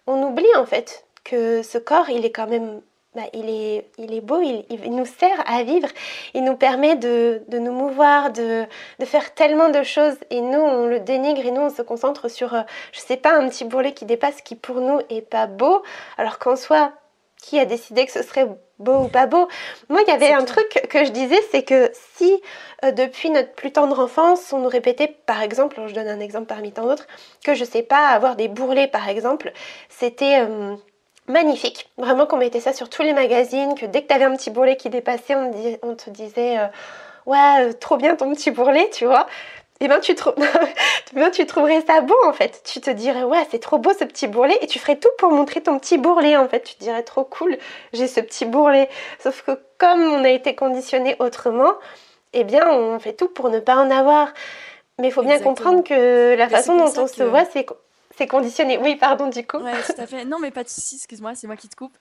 [0.06, 2.82] on oublie, en fait, que ce corps, il est quand même
[3.14, 5.88] bah, il, est, il est beau, il, nous sert à vivre,
[6.34, 8.66] il nous permet de, nous mouvoir, de,
[9.04, 10.16] faire tellement de choses.
[10.30, 13.34] Et nous on le dénigre et nous on se concentre sur, euh, je sais pas,
[13.34, 15.82] un petit bourrelet qui dépasse qui pour nous est pas beau,
[16.18, 16.92] alors qu'en soi,
[17.40, 18.48] qui a décidé que ce serait
[18.80, 19.46] beau ou pas beau?
[19.88, 22.42] Moi il y avait un truc que je disais, c'est que si
[22.84, 26.46] euh, depuis notre plus tendre enfance on nous répétait par exemple, je donne un exemple
[26.46, 27.06] parmi tant d'autres,
[27.44, 29.52] que je sais pas, avoir des bourrelets par exemple,
[29.88, 30.40] c'était...
[30.40, 30.74] Euh,
[31.26, 31.90] magnifique.
[31.96, 34.50] Vraiment qu'on mettait ça sur tous les magazines, que dès que tu avais un petit
[34.50, 35.34] bourrelet qui dépassait,
[35.82, 36.66] on, te disait euh,
[37.26, 39.26] Ouais, euh, trop bien ton petit bourrelet, tu vois.
[39.80, 40.14] Et eh ben tu,
[41.14, 42.62] ben, tu trouverais ça beau en fait.
[42.64, 45.32] Tu te dirais ouais c'est trop beau ce petit bourrelet et tu ferais tout pour
[45.32, 46.60] montrer ton petit bourrelet en fait.
[46.60, 47.58] Tu te dirais trop cool
[47.92, 48.88] j'ai ce petit bourrelet.
[49.18, 51.72] Sauf que comme on a été conditionné autrement,
[52.34, 54.32] eh bien on fait tout pour ne pas en avoir.
[55.00, 57.66] Mais il faut bien comprendre que la façon dont on se voit c'est
[58.16, 58.78] c'est conditionné.
[58.78, 59.58] Oui, pardon, du coup.
[59.58, 60.24] Oui, tout à fait.
[60.24, 61.96] Non, mais pas de soucis, excuse-moi, c'est moi qui te coupe.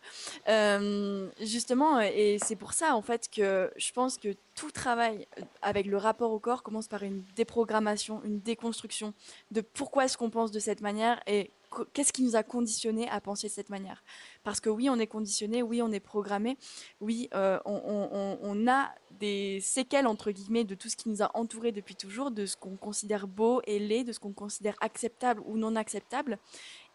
[0.47, 5.27] Euh, justement, et c'est pour ça, en fait, que je pense que tout travail
[5.61, 9.13] avec le rapport au corps commence par une déprogrammation, une déconstruction
[9.51, 11.51] de pourquoi est-ce qu'on pense de cette manière et
[11.93, 14.03] qu'est-ce qui nous a conditionné à penser de cette manière?
[14.43, 16.57] Parce que oui, on est conditionné, oui, on est programmé,
[17.01, 21.71] oui, euh, on, a des séquelles, entre guillemets, de tout ce qui nous a entouré
[21.71, 25.57] depuis toujours, de ce qu'on considère beau et laid, de ce qu'on considère acceptable ou
[25.57, 26.37] non acceptable.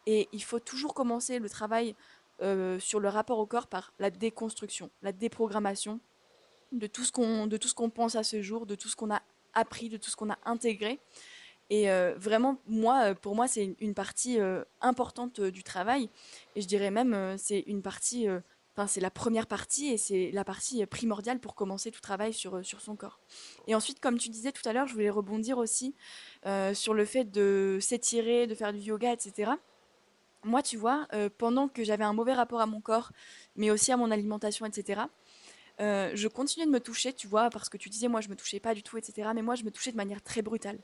[0.07, 1.95] Et il faut toujours commencer le travail
[2.41, 6.01] euh, sur le rapport au corps par la déconstruction, la déprogrammation
[6.73, 7.13] de tout ce
[7.75, 9.23] qu'on pense à ce jour, de tout ce qu'on a
[9.55, 10.99] appris, de tout ce qu'on a intégré.
[11.71, 14.39] Et euh, vraiment, moi, pour moi, c'est une partie
[14.81, 16.09] importante du travail.
[16.57, 18.27] Et je dirais même, c'est une partie
[18.87, 22.63] c'est la première partie et c'est la partie primordiale pour commencer tout travail sur, euh,
[22.63, 23.19] sur son corps.
[23.67, 25.95] Et ensuite, comme tu disais tout à l'heure, je voulais rebondir aussi
[26.47, 29.53] euh, sur le fait de s'étirer, de faire du yoga, etc.
[30.45, 33.11] Moi, tu vois, euh, pendant que j'avais un mauvais rapport à mon corps,
[33.57, 35.03] mais aussi à mon alimentation, etc.,
[35.81, 38.59] je continuais de me toucher, tu vois, parce que tu disais, moi, je me touchais
[38.59, 39.31] pas du tout, etc.
[39.33, 40.81] Mais moi, je me touchais de manière très brutale.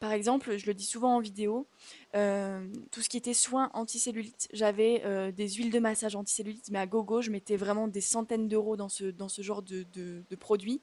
[0.00, 1.68] Par exemple, je le dis souvent en vidéo,
[2.16, 6.78] euh, tout ce qui était soins anticellulite, j'avais euh, des huiles de massage anticellulite, mais
[6.78, 10.80] à gogo, je mettais vraiment des centaines d'euros dans ce, genre de, de, produits.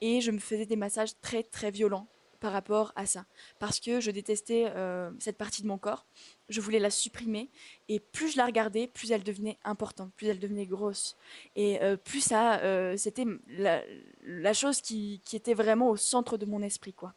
[0.00, 2.06] Et je me faisais des massages très très violents,
[2.38, 3.24] par rapport à ça,
[3.58, 6.06] parce que je détestais euh, cette partie de mon corps,
[6.48, 7.50] je voulais la supprimer,
[7.88, 11.16] et plus je la regardais, plus elle devenait importante, plus elle devenait grosse,
[11.56, 12.60] et plus ça,
[12.96, 17.14] c'était la, chose qui, qui, était vraiment au centre de mon esprit, quoi.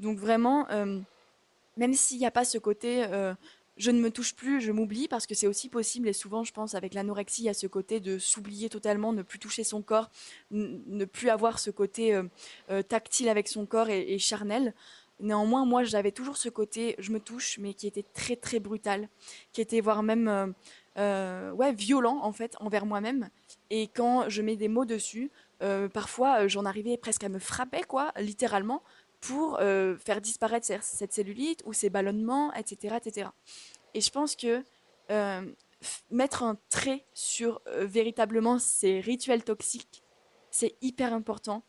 [0.00, 0.66] Donc vraiment,
[1.76, 3.06] même s'il n'y a pas ce côté
[3.76, 6.52] je ne me touche plus, je m'oublie, parce que c'est aussi possible, et souvent je
[6.52, 9.82] pense avec l'anorexie, il y a ce côté de s'oublier totalement, ne plus toucher son
[9.82, 10.10] corps,
[10.50, 12.22] ne plus avoir ce côté euh,
[12.70, 14.74] euh, tactile avec son corps et, charnel.
[15.20, 19.08] Néanmoins, moi j'avais toujours ce côté, je me touche, mais qui était très très brutal,
[19.52, 20.54] qui était voire même
[20.98, 23.28] euh, ouais, violent en fait envers moi-même.
[23.70, 25.30] Et quand je mets des mots dessus,
[25.92, 28.82] parfois j'en arrivais presque à me frapper, quoi, littéralement,
[29.26, 32.96] pour euh, faire disparaître cette cellulite ou ces ballonnements, etc.
[33.02, 33.28] etc.
[33.94, 34.62] Et je pense que
[35.10, 35.52] euh,
[36.10, 40.02] mettre un trait sur euh, véritablement ces rituels toxiques,
[40.50, 41.62] c'est hyper important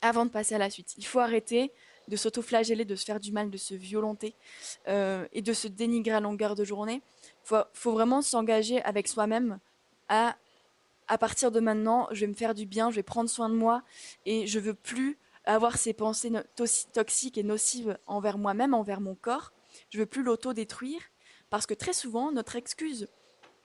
[0.00, 0.94] avant de passer à la suite.
[0.96, 1.70] Il faut arrêter
[2.08, 4.34] de s'autoflageller, de se faire du mal, de se violenter
[4.86, 7.02] et de se dénigrer à longueur de journée.
[7.44, 9.60] Il faut, vraiment s'engager avec soi-même
[10.08, 10.36] à
[11.06, 13.54] à partir de maintenant, je vais me faire du bien, je vais prendre soin de
[13.54, 13.82] moi
[14.26, 16.32] et je veux plus avoir ces pensées
[16.92, 19.52] toxiques et nocives envers moi-même, envers mon corps.
[19.90, 21.00] Je veux plus l'auto-détruire
[21.48, 23.08] parce que très souvent, notre excuse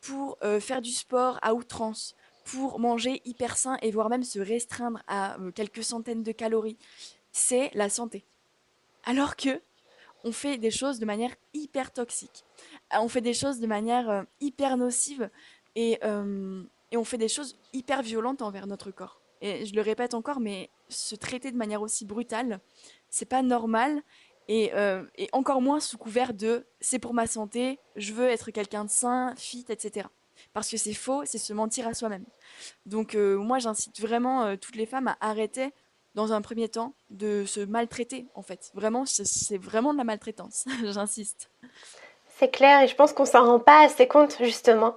[0.01, 4.39] pour euh, faire du sport à outrance, pour manger hyper sain et voire même se
[4.39, 6.77] restreindre à euh, quelques centaines de calories,
[7.31, 8.23] c'est la santé.
[9.03, 9.61] Alors que
[10.23, 12.43] on fait des choses de manière hyper toxique,
[12.93, 15.29] euh, on fait des choses de manière hyper nocive
[15.75, 15.99] et,
[16.91, 19.19] et on fait des choses hyper violentes envers notre corps.
[19.41, 22.59] Et je le répète encore, mais se traiter de manière aussi brutale,
[23.09, 24.01] c'est pas normal.
[24.49, 28.85] Euh, et, encore moins sous couvert de c'est pour ma santé, je veux être quelqu'un
[28.85, 30.07] de sain, fit, etc.
[30.53, 32.25] Parce que c'est faux, c'est se mentir à soi-même.
[32.85, 35.73] Donc euh, moi j'incite vraiment euh, toutes les femmes à arrêter
[36.13, 38.71] dans un premier temps de se maltraiter en fait.
[38.75, 41.49] Vraiment, c'est vraiment de la maltraitance, j'insiste.
[42.37, 44.95] C'est clair et je pense qu'on s'en rend pas assez compte justement.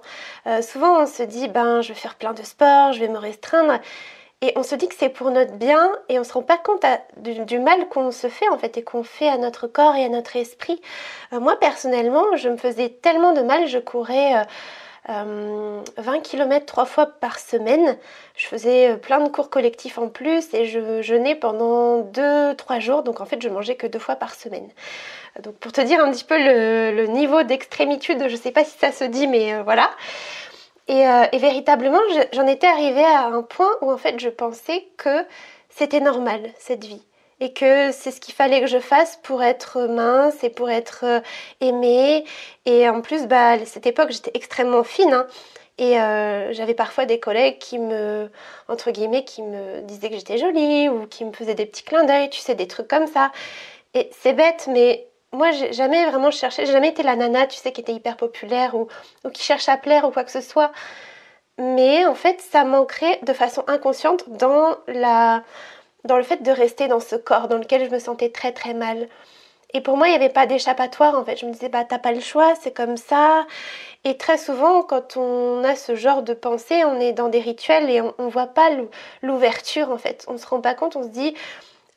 [0.61, 3.79] souvent on se dit ben je vais faire plein de sport, je vais me restreindre
[4.41, 6.85] et on se dit que c'est pour notre bien et on se rend pas compte
[7.17, 10.09] du, mal qu'on se fait en fait et qu'on fait à notre corps et à
[10.09, 10.81] notre esprit.
[11.33, 14.45] Euh, moi personnellement, je me faisais tellement de mal, je courais
[15.07, 17.97] 20 euh, km trois fois par semaine.
[18.37, 23.03] Je faisais euh, plein de cours collectifs en plus et je jeûnais pendant 2-3 jours.
[23.03, 24.69] Donc en fait, je mangeais que deux fois par semaine.
[25.43, 28.77] Donc pour te dire un petit peu le, le niveau d'extrémitude, je sais pas si
[28.77, 29.89] ça se dit, mais voilà.
[30.89, 31.99] Euh, et, véritablement,
[32.33, 35.23] j'en étais arrivée à un point où en fait je pensais que
[35.69, 37.03] c'était normal cette vie
[37.39, 41.05] et que c'est ce qu'il fallait que je fasse pour être mince et pour être
[41.05, 41.21] euh,
[41.61, 42.25] aimée.
[42.65, 45.13] Et en plus, bah, à cette époque, j'étais extrêmement fine.
[45.13, 45.27] Hein.
[45.77, 48.29] et euh, j'avais parfois des collègues qui me,
[48.67, 52.03] entre guillemets, qui me disaient que j'étais jolie ou qui me faisaient des petits clins
[52.03, 53.31] d'œil, tu sais, des trucs comme ça.
[53.93, 57.57] Et c'est bête, mais moi, j'ai jamais vraiment cherché, j'ai jamais été la nana, tu
[57.57, 58.87] sais, qui était hyper populaire ou,
[59.31, 60.71] qui cherche à plaire ou quoi que ce soit.
[61.57, 65.43] Mais en fait, ça m'ancrait de façon inconsciente dans, la,
[66.05, 68.73] dans le fait de rester dans ce corps dans lequel je me sentais très très
[68.73, 69.07] mal.
[69.73, 71.37] Et pour moi, il n'y avait pas d'échappatoire en fait.
[71.37, 73.45] Je me disais, bah t'as pas le choix, c'est comme ça.
[74.03, 77.89] Et très souvent, quand on a ce genre de pensée, on est dans des rituels
[77.89, 78.69] et on ne voit pas
[79.21, 80.25] l'ouverture en fait.
[80.27, 81.35] On se rend pas compte, on se dit,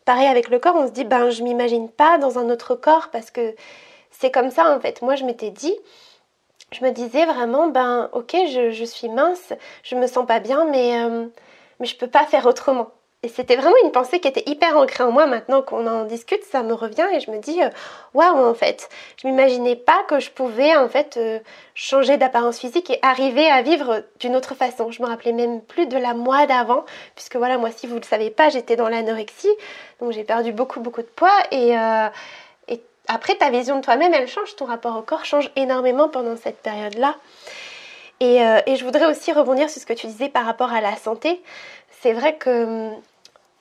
[0.05, 3.11] Pareil avec le corps, on se dit ben je m'imagine pas dans un autre corps
[3.11, 3.55] parce que
[4.11, 5.03] c'est comme ça en fait.
[5.03, 5.75] Moi je m'étais dit,
[6.73, 9.53] je me disais vraiment ben ok je, suis mince,
[9.85, 11.27] je me sens pas bien mais, euh,
[11.81, 12.91] mais je peux pas faire autrement.
[13.25, 15.27] Et c'était vraiment une pensée qui était hyper ancrée en moi.
[15.27, 17.69] Maintenant qu'on en discute, ça me revient et je me dis, euh,
[18.15, 21.39] waouh, en fait, je m'imaginais pas que je pouvais en fait euh,
[21.77, 24.91] changer d'apparence physique et arriver à vivre d'une autre façon.
[24.91, 28.03] Je me rappelais même plus de la moi d'avant, puisque voilà, moi, si vous le
[28.03, 29.55] savez pas, j'étais dans l'anorexie,
[30.01, 32.09] donc j'ai perdu beaucoup, beaucoup de poids et euh,
[32.67, 36.37] et après, ta vision de toi-même, elle change, ton rapport au corps change énormément pendant
[36.37, 37.15] cette période-là.
[38.21, 40.95] Et, et, je voudrais aussi rebondir sur ce que tu disais par rapport à la
[40.95, 41.43] santé.
[42.03, 43.03] C'est vrai que hum,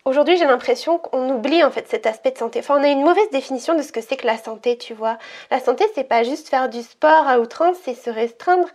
[0.04, 2.60] Aujourd'hui, j'ai l'impression qu'on oublie en fait cet aspect de santé.
[2.60, 5.20] Enfin, on a une mauvaise définition de ce que c'est que la santé, tu vois.
[5.52, 8.68] La santé, c'est pas juste faire du sport à outrance, c'est se restreindre.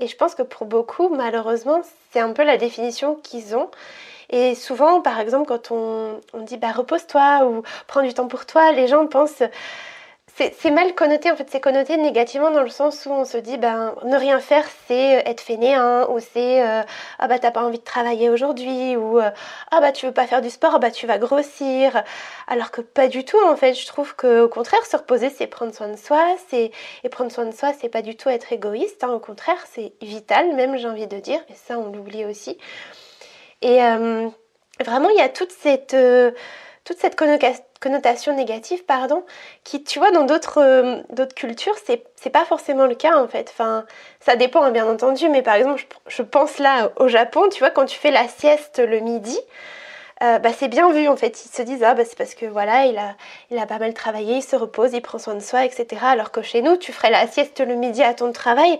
[0.00, 1.82] Et je pense que pour beaucoup, malheureusement,
[2.12, 3.70] c'est un peu la définition qu'ils ont.
[4.30, 8.44] Et souvent, par exemple, quand on, on dit bah repose-toi ou prends du temps pour
[8.44, 9.44] toi, les gens pensent
[10.36, 13.56] c'est mal connoté en fait, c'est connoté négativement dans le sens où on se dit
[13.56, 16.82] ben ne rien faire c'est euh, être fainéant ou c'est euh,
[17.20, 19.30] ah bah t'as pas envie de travailler aujourd'hui ou euh,
[19.70, 22.02] ah bah tu veux pas faire du sport, ah bah tu vas grossir.
[22.48, 25.46] Alors que pas du tout en fait, je trouve que au contraire se reposer c'est
[25.46, 26.72] prendre soin de soi, c'est
[27.04, 29.10] et prendre soin de soi c'est pas du tout être égoïste, hein.
[29.10, 32.58] au contraire c'est vital même j'ai envie de dire et ça on l'oublie aussi.
[33.62, 33.78] Et
[34.84, 35.94] vraiment il y a toute cette
[36.84, 37.16] toute cette
[37.80, 39.24] connotation négative, pardon,
[39.64, 43.48] qui, tu vois, dans d'autres euh, cultures, c'est pas forcément le cas en fait.
[43.50, 43.86] Enfin,
[44.20, 47.70] ça dépend hein, bien entendu, mais par exemple, je, pense là au Japon, tu vois,
[47.70, 49.38] quand tu fais la sieste le midi.
[50.22, 51.44] Euh, bah, c'est bien vu en fait.
[51.44, 53.16] Ils se disent ah bah c'est parce que voilà il a
[53.50, 56.02] il a pas mal travaillé, il se repose, il prend soin de soi, etc.
[56.04, 58.78] Alors que chez nous, tu ferais la sieste le midi à ton travail,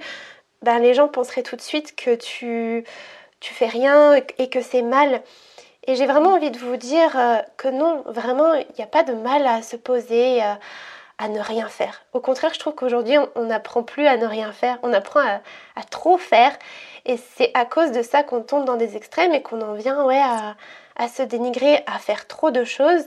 [0.63, 2.85] ben les gens penseraient tout de suite que tu
[3.41, 5.23] tu fais rien et que c'est mal.
[5.87, 9.03] Et j'ai vraiment envie de vous dire euh, que non, vraiment, il n'y a pas
[9.03, 10.55] de mal à se poser, euh,
[11.19, 12.03] à ne rien faire.
[12.15, 15.83] Au contraire, je trouve qu'aujourd'hui, on n'apprend plus à ne rien faire, on apprend à,
[15.91, 16.53] trop faire.
[17.05, 20.05] Et c'est à cause de ça qu'on tombe dans des extrêmes et qu'on en vient
[20.05, 20.23] ouais,
[20.97, 23.05] à, se dénigrer, à faire trop de choses.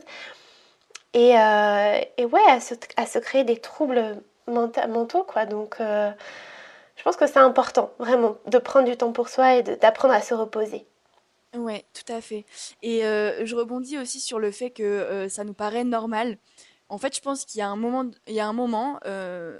[1.13, 2.42] Et, euh, ouais,
[2.96, 5.46] à se, créer des troubles mentaux, quoi.
[5.48, 10.13] Donc, je pense que c'est important, vraiment, de prendre du temps pour soi et d'apprendre
[10.13, 10.86] à se reposer.
[11.56, 12.46] Ouais, tout à fait.
[12.82, 16.38] Et je rebondis aussi sur le fait que ça nous paraît normal.
[16.90, 19.00] En fait, je pense qu'il y a un moment, il y a un moment,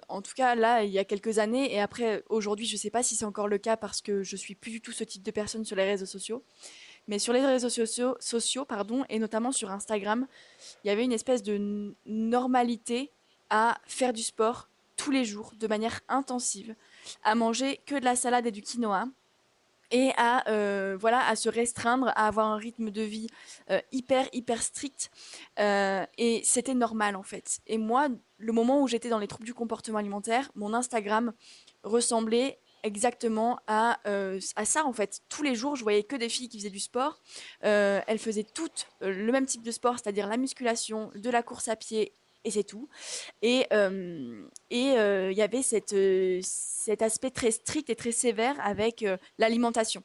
[0.10, 2.90] en tout cas là, il y a quelques années, et après aujourd'hui, je ne sais
[2.90, 5.24] pas si c'est encore le cas parce que je suis plus du tout ce type
[5.24, 6.44] de personne sur les réseaux sociaux.
[7.10, 10.28] Mais sur les réseaux sociaux, sociaux pardon, et notamment sur Instagram,
[10.84, 13.12] il y avait une espèce de normalité
[13.50, 16.76] à faire du sport tous les jours, de manière intensive,
[17.24, 19.06] à manger que de la salade et du quinoa,
[19.92, 23.28] et à euh, voilà à se restreindre, à avoir un rythme de vie
[23.70, 25.12] euh, hyper hyper strict
[25.60, 27.60] euh, et c'était normal en fait.
[27.68, 31.34] Et moi, le moment où j'étais dans les troubles du comportement alimentaire, mon Instagram
[31.84, 34.00] ressemblait exactement à,
[34.56, 35.22] à ça en fait.
[35.30, 37.20] Tous les jours, je voyais que des filles qui faisaient du sport.
[37.62, 41.76] elles faisaient toutes le même type de sport, c'est-à-dire la musculation, de la course à
[41.76, 42.14] pied
[42.48, 42.88] et c'est tout.
[43.42, 43.68] Et
[44.70, 45.96] et il y avait cette,
[46.42, 49.06] cet aspect très strict et très sévère avec
[49.38, 50.04] l'alimentation.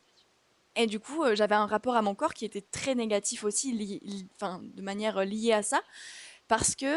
[0.75, 4.01] Et du coup, j'avais un rapport à mon corps qui était très négatif aussi,
[4.35, 5.83] enfin, de manière liée à ça,
[6.49, 6.95] parce que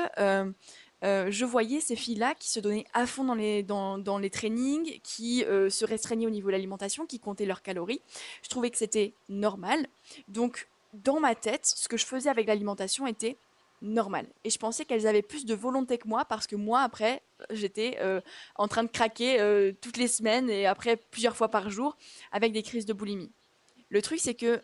[1.03, 4.99] je voyais ces filles-là qui se donnaient à fond dans les, dans, dans les trainings,
[5.03, 8.01] qui se restreignaient au niveau de l'alimentation, qui comptaient leurs calories.
[8.41, 9.88] Je trouvais que c'était normal.
[10.27, 13.36] Donc, dans ma tête, ce que je faisais avec l'alimentation était
[13.81, 14.27] normal.
[14.43, 17.97] Et je pensais qu'elles avaient plus de volonté que moi parce que moi, après, j'étais
[17.99, 18.21] euh,
[18.55, 21.97] en train de craquer euh, toutes les semaines et après plusieurs fois par jour
[22.31, 23.31] avec des crises de boulimie.
[23.89, 24.61] Le truc, c'est que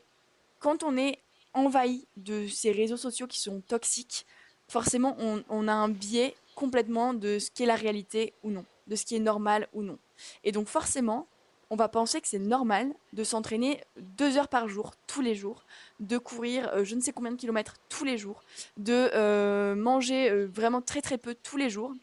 [0.60, 1.20] quand on est
[1.54, 4.26] envahi de ces réseaux sociaux qui sont toxiques,
[4.68, 8.66] forcément, on, on a un biais complètement de ce qui est la réalité ou non,
[8.88, 10.00] de ce qui est normal ou non.
[10.44, 11.28] Et donc forcément,
[11.72, 15.66] on va penser que c'est normal de s'entraîner deux heures par jour, tous les jours,
[16.02, 18.44] de courir euh, je ne sais combien de kilomètres tous les jours,
[18.76, 21.94] de euh, manger euh, vraiment très très peu tous les jours.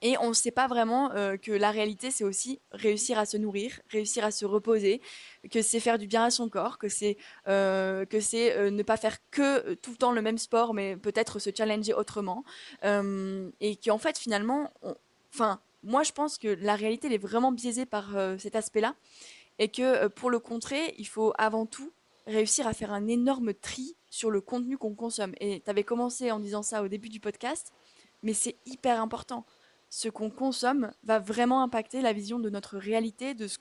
[0.00, 3.80] Et on ne sait pas vraiment que la réalité, c'est aussi réussir à se nourrir,
[3.88, 5.00] réussir à se reposer,
[5.50, 9.16] que c'est faire du bien à son corps, que c'est que c'est ne pas faire
[9.30, 12.44] que tout le temps le même sport, mais peut-être se challenger autrement.
[12.82, 14.70] et qu'en fait, finalement,
[15.32, 18.94] enfin, moi, je pense que la réalité, elle est vraiment biaisée par euh, cet aspect-là.
[19.58, 21.92] Et que euh, pour le contrer, il faut avant tout
[22.26, 25.34] réussir à faire un énorme tri sur le contenu qu'on consomme.
[25.40, 27.72] Et tu avais commencé en disant ça au début du podcast,
[28.22, 29.44] mais c'est hyper important
[29.94, 33.58] ce qu'on consomme va vraiment impacter la vision de notre réalité, de ce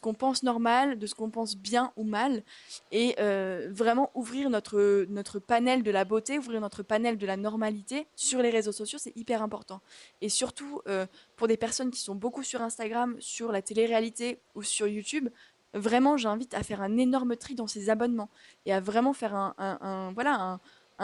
[0.00, 2.44] qu'on pense normal, de ce qu'on pense bien ou mal,
[2.92, 8.06] et euh, vraiment ouvrir notre, panel de la beauté, ouvrir notre panel de la normalité
[8.14, 9.80] sur les réseaux sociaux, c'est hyper important.
[10.20, 14.62] Et surtout euh, pour des personnes qui sont beaucoup sur Instagram, sur la télé-réalité ou
[14.62, 15.30] sur YouTube,
[15.74, 18.30] vraiment j'invite à faire un énorme tri dans ces abonnements
[18.66, 20.60] et à vraiment faire un, voilà un,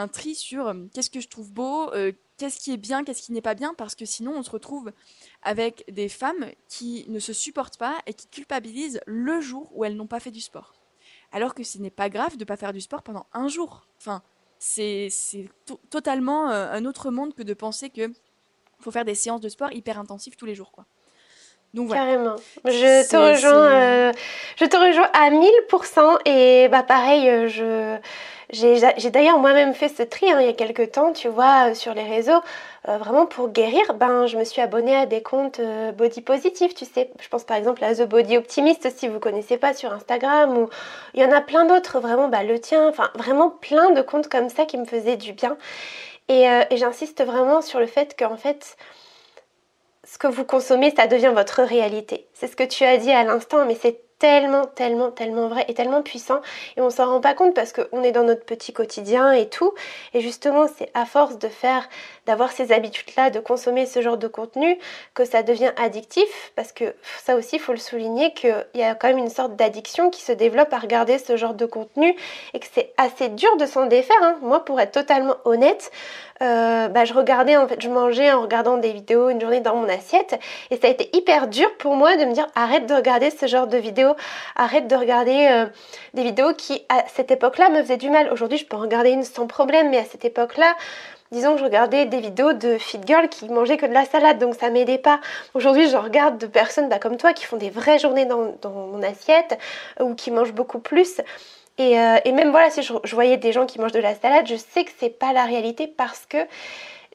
[0.08, 1.90] tri sur euh, qu'est-ce que je trouve beau,
[2.36, 4.92] qu'est-ce qui est bien, qu'est-ce qui n'est pas bien, parce que sinon on se retrouve
[5.42, 9.96] avec des femmes qui ne se supportent pas et qui culpabilisent le jour où elles
[9.96, 10.74] n'ont pas fait du sport.
[11.30, 13.86] Alors que ce n'est pas grave de ne pas faire du sport pendant un jour.
[13.98, 14.22] Enfin,
[14.58, 15.08] c'est
[15.90, 18.12] totalement euh, un autre monde que de penser que
[18.80, 20.86] faut faire des séances de sport hyper intensives tous les jours, quoi.
[21.74, 22.02] Donc, voilà.
[22.02, 22.36] Carrément.
[22.66, 24.12] Je te rejoins, euh,
[24.56, 27.98] je te rejoins à 1000% et bah pareil, euh, je
[28.52, 31.74] j'ai d'ailleurs moi-même fait ce tri hein, il y a quelques temps, tu vois, euh,
[31.74, 32.40] sur les réseaux,
[32.88, 33.94] euh, vraiment pour guérir.
[33.94, 37.10] Ben, je me suis abonnée à des comptes euh, body positifs, tu sais.
[37.20, 40.68] Je pense par exemple à The Body Optimist, si vous connaissez pas sur Instagram, ou
[41.14, 44.28] il y en a plein d'autres, vraiment, bah, le tien, enfin vraiment plein de comptes
[44.28, 45.56] comme ça qui me faisaient du bien.
[46.28, 48.76] Et, et j'insiste vraiment sur le fait qu'en fait,
[50.04, 52.26] ce que vous consommez, ça devient votre réalité.
[52.34, 55.74] C'est ce que tu as dit à l'instant, mais c'est tellement, tellement, tellement vrai et
[55.74, 56.42] tellement puissant
[56.76, 59.74] et on s'en rend pas compte parce qu'on est dans notre petit quotidien et tout.
[60.14, 61.88] Et justement, c'est à force de faire,
[62.24, 64.78] d'avoir ces habitudes-là, de consommer ce genre de contenu
[65.14, 68.94] que ça devient addictif parce que ça aussi, il faut le souligner qu'il y a
[68.94, 72.14] quand même une sorte d'addiction qui se développe à regarder ce genre de contenu
[72.54, 74.22] et que c'est assez dur de s'en défaire.
[74.22, 74.38] Hein.
[74.40, 75.90] Moi, pour être totalement honnête,
[76.42, 79.76] euh, bah, je regardais, en fait, je mangeais en regardant des vidéos une journée dans
[79.76, 80.38] mon assiette
[80.70, 83.46] et ça a été hyper dur pour moi de me dire arrête de regarder ce
[83.46, 84.14] genre de vidéos,
[84.56, 85.66] arrête de regarder euh,
[86.14, 88.28] des vidéos qui à cette époque-là me faisaient du mal.
[88.32, 90.74] Aujourd'hui, je peux en regarder une sans problème, mais à cette époque-là,
[91.30, 94.38] disons que je regardais des vidéos de fit girls qui mangeaient que de la salade,
[94.38, 95.20] donc ça m'aidait pas.
[95.54, 98.70] Aujourd'hui, je regarde de personnes bah, comme toi qui font des vraies journées dans, dans
[98.70, 99.58] mon assiette
[100.00, 101.20] ou qui mangent beaucoup plus.
[101.80, 104.56] Euh, et, même voilà, si je, voyais des gens qui mangent de la salade, je
[104.56, 106.38] sais que c'est pas la réalité parce que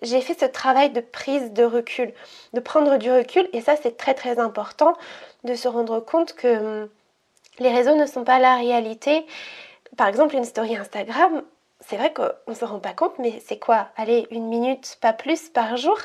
[0.02, 2.14] j'ai fait ce travail de prise de recul,
[2.54, 3.48] de prendre du recul.
[3.54, 4.94] Et ça, c'est très très important
[5.44, 6.90] de se rendre compte que hum,
[7.60, 9.26] les réseaux ne sont pas la réalité.
[9.96, 11.44] Par exemple, une story Instagram,
[11.80, 13.90] c'est vrai qu'on ne se rend pas compte, mais c'est quoi?
[13.96, 15.98] Allez, une minute, pas plus par jour?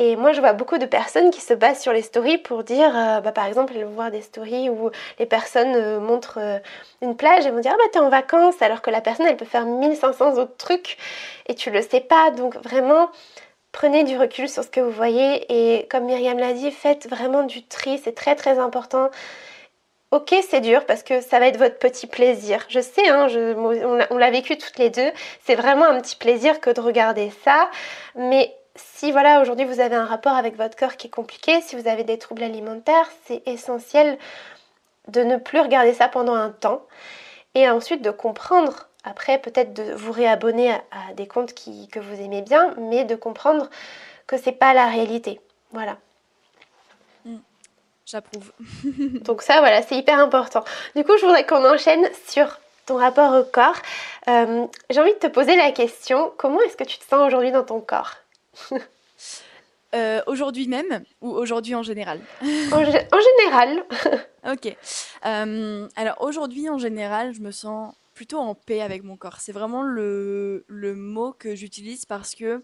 [0.00, 2.96] Et moi, je vois beaucoup de personnes qui se basent sur les stories pour dire,
[2.96, 6.60] euh, bah, par exemple, elles vont voir des stories où les personnes euh, montrent euh,
[7.02, 9.36] une plage et vont dire, ah bah t'es en vacances, alors que la personne, elle
[9.36, 10.98] peut faire 1500 autres trucs
[11.48, 12.30] et tu le sais pas.
[12.30, 13.10] Donc vraiment,
[13.72, 17.42] prenez du recul sur ce que vous voyez et comme Myriam l'a dit, faites vraiment
[17.42, 19.10] du tri, c'est très très important.
[20.10, 22.64] Ok, c'est dur parce que ça va être votre petit plaisir.
[22.70, 23.26] Je sais, hein,
[24.10, 25.10] on l'a vécu toutes les deux.
[25.44, 27.68] C'est vraiment un petit plaisir que de regarder ça.
[28.14, 31.76] Mais si voilà aujourd'hui vous avez un rapport avec votre corps qui est compliqué, si
[31.76, 34.18] vous avez des troubles alimentaires, c'est essentiel
[35.08, 36.86] de ne plus regarder ça pendant un temps
[37.54, 42.42] et ensuite de comprendre après peut-être de vous réabonner à, des comptes que vous aimez
[42.42, 43.70] bien, mais de comprendre
[44.26, 45.40] que c'est pas la réalité.
[45.72, 45.96] Voilà.
[47.24, 47.38] Mm.
[48.04, 48.52] J'approuve.
[49.22, 50.64] Donc ça voilà, c'est hyper important.
[50.94, 53.76] Du coup, je voudrais qu'on enchaîne sur ton rapport au corps.
[54.28, 57.52] Euh, j'ai envie de te poser la question, comment est-ce que tu te sens aujourd'hui
[57.52, 58.14] dans ton corps?
[59.94, 63.86] Euh, aujourd'hui même ou aujourd'hui en général en, général.
[64.46, 64.76] ok.
[65.24, 69.40] Euh, alors aujourd'hui en général, je me sens plutôt en paix avec mon corps.
[69.40, 72.60] C'est vraiment le, le, mot que j'utilise parce que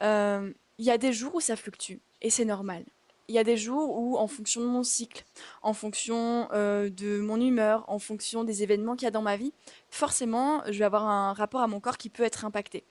[0.00, 2.84] euh, il y a des jours où ça fluctue et c'est normal.
[3.28, 5.24] Il y a des jours où, en fonction de mon cycle,
[5.60, 9.52] en fonction de mon humeur, en fonction des événements qu'il y a dans ma vie,
[9.90, 12.82] forcément, je vais avoir un rapport à mon corps qui peut être impacté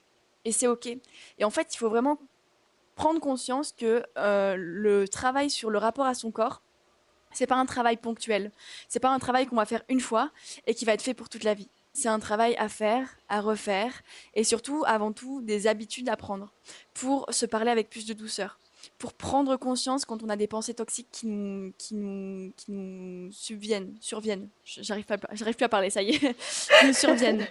[0.46, 0.88] et c'est ok.
[1.38, 2.20] Et en fait, il faut vraiment
[2.96, 6.62] prendre conscience que euh, le travail sur le rapport à son corps,
[7.32, 8.52] c'est pas un travail ponctuel.
[8.88, 10.32] C'est pas un travail qu'on va faire une fois
[10.68, 11.70] et qui va être fait pour toute la vie.
[11.94, 14.02] C'est un travail à faire, à refaire
[14.34, 16.54] et surtout, avant tout, des habitudes à prendre
[16.94, 18.60] pour se parler avec plus de douceur
[19.00, 23.32] pour prendre conscience quand on a des pensées toxiques qui nous, qui nous, qui nous
[23.32, 24.50] subviennent, surviennent.
[24.66, 26.36] J'arrive plus à parler, ça y est,
[26.86, 27.48] nous surviennent.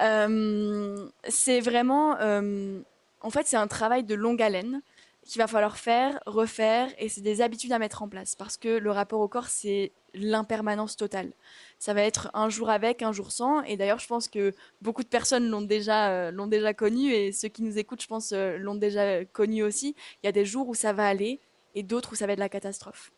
[0.00, 2.80] Euh, c'est vraiment, euh,
[3.22, 4.82] en fait, c'est un travail de longue haleine
[5.30, 8.68] qu'il va falloir faire, refaire, et c'est des habitudes à mettre en place parce que
[8.68, 11.32] le rapport au corps, c'est l'impermanence totale.
[11.78, 15.04] Ça va être un jour avec, un jour sans, et d'ailleurs, je pense que beaucoup
[15.04, 18.58] de personnes l'ont déjà, euh, déjà connu, et ceux qui nous écoutent, je pense, euh,
[18.58, 19.94] l'ont déjà connu aussi.
[20.22, 21.38] Il y a des jours où ça va aller,
[21.76, 23.12] et d'autres où ça va être la catastrophe.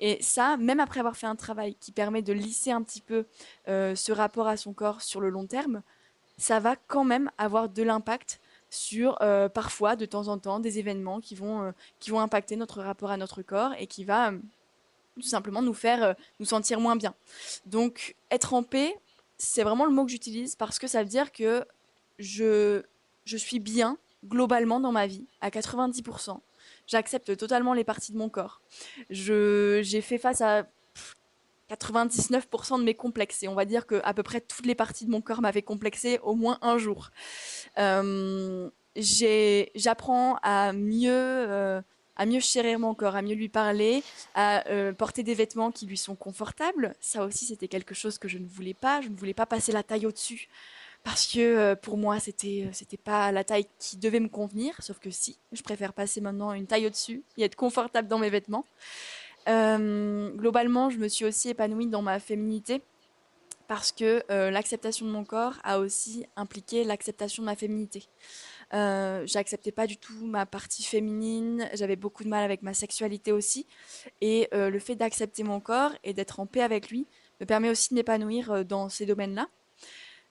[0.00, 3.24] Et ça, même après avoir fait un travail qui permet de lisser un petit peu
[3.68, 5.82] euh, ce rapport à son corps sur le long terme,
[6.36, 8.40] ça va quand même avoir de l'impact
[8.74, 9.18] sur
[9.54, 13.16] parfois, de temps en temps, des événements qui vont, qui vont impacter notre rapport à
[13.16, 14.32] notre corps et qui va
[15.14, 17.14] tout simplement nous faire euh, nous sentir moins bien.
[17.66, 18.96] Donc être en paix,
[19.38, 21.64] c'est vraiment le mot que j'utilise parce que ça veut dire que
[22.18, 22.82] je,
[23.24, 26.38] je suis bien globalement dans ma vie à 90%.
[26.86, 28.60] J'accepte totalement les parties de mon corps.
[29.10, 30.66] j'ai fait face à
[31.70, 35.06] 99% de mes complexes et on va dire que à peu près toutes les parties
[35.06, 37.10] de mon corps m'avaient complexé au moins un jour.
[37.78, 41.80] Euh, j'apprends à mieux euh,
[42.16, 45.84] à mieux chérir mon corps, à mieux lui parler, à euh, porter des vêtements qui
[45.86, 46.94] lui sont confortables.
[47.00, 49.00] Ça aussi, c'était quelque chose que je ne voulais pas.
[49.00, 50.48] Je ne voulais pas passer la taille au-dessus
[51.02, 54.74] parce que pour moi, c'était c'était pas la taille qui devait me convenir.
[54.80, 58.30] Sauf que si, je préfère passer maintenant une taille au-dessus et être confortable dans mes
[58.30, 58.64] vêtements.
[59.46, 62.82] Globalement, je me suis aussi épanouie dans ma féminité
[63.66, 68.08] parce que l'acceptation de mon corps a aussi impliqué l'acceptation de ma féminité.
[68.72, 73.32] Euh, j'acceptais pas du tout ma partie féminine, j'avais beaucoup de mal avec ma sexualité
[73.32, 73.66] aussi.
[74.20, 77.06] Et euh, le fait d'accepter mon corps et d'être en paix avec lui
[77.40, 79.48] me permet aussi de m'épanouir euh, dans ces domaines-là.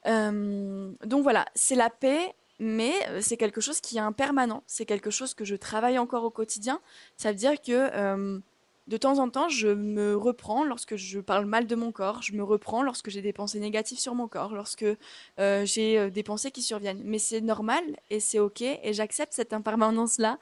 [0.05, 5.33] donc voilà, c'est la paix, mais c'est quelque chose qui est impermanent, c'est quelque chose
[5.33, 6.81] que je travaille encore au quotidien.
[7.15, 8.41] Ça veut dire que
[8.87, 12.33] de temps en temps, je me reprends lorsque je parle mal de mon corps, je
[12.33, 14.85] me reprends lorsque j'ai des pensées négatives sur mon corps, lorsque
[15.39, 17.01] euh, j'ai euh, des pensées qui surviennent.
[17.05, 20.37] Mais c'est normal et c'est ok et j'accepte cette impermanence-là.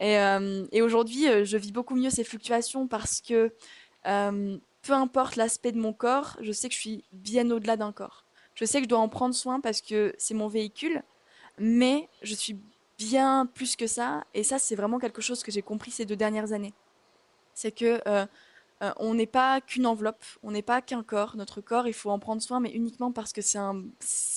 [0.00, 3.52] Et, euh, et aujourd'hui, je vis beaucoup mieux ces fluctuations parce que
[4.02, 8.24] peu importe l'aspect de mon corps, je sais que je suis bien au-delà d'un corps.
[8.54, 11.02] Je sais que je dois en prendre soin parce que c'est mon véhicule,
[11.58, 12.56] mais je suis
[12.98, 14.24] bien plus que ça.
[14.34, 16.72] Et ça, c'est vraiment quelque chose que j'ai compris ces deux dernières années
[17.56, 18.26] c'est que euh,
[18.82, 21.36] euh, on n'est pas qu'une enveloppe, on n'est pas qu'un corps.
[21.36, 23.82] Notre corps, il faut en prendre soin, mais uniquement parce que c'est un,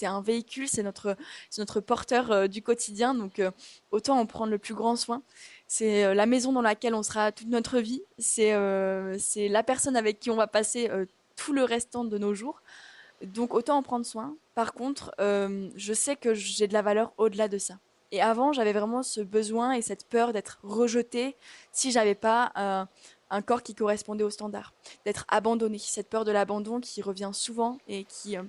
[0.03, 1.17] un véhicule, c'est notre,
[1.57, 3.13] notre porteur euh, du quotidien.
[3.13, 3.41] Donc,
[3.91, 5.21] autant en prendre le plus grand soin.
[5.67, 8.01] C'est la maison dans laquelle on sera toute notre vie.
[8.17, 8.55] C'est,
[9.19, 10.89] c'est la personne avec qui on va passer
[11.35, 12.61] tout le restant de nos jours.
[13.21, 14.35] Donc, autant en prendre soin.
[14.55, 17.75] Par contre, je sais que j'ai de la valeur au-delà de ça.
[18.11, 21.35] Et avant, j'avais vraiment ce besoin et cette peur d'être rejetée
[21.71, 22.85] si j'avais pas euh,
[23.29, 24.73] un corps qui correspondait aux standards,
[25.05, 25.77] d'être abandonnée.
[25.77, 28.43] Cette peur de l'abandon qui revient souvent et qui, euh,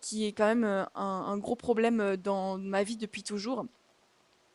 [0.00, 3.66] qui est quand même euh, un, gros problème dans ma vie depuis toujours,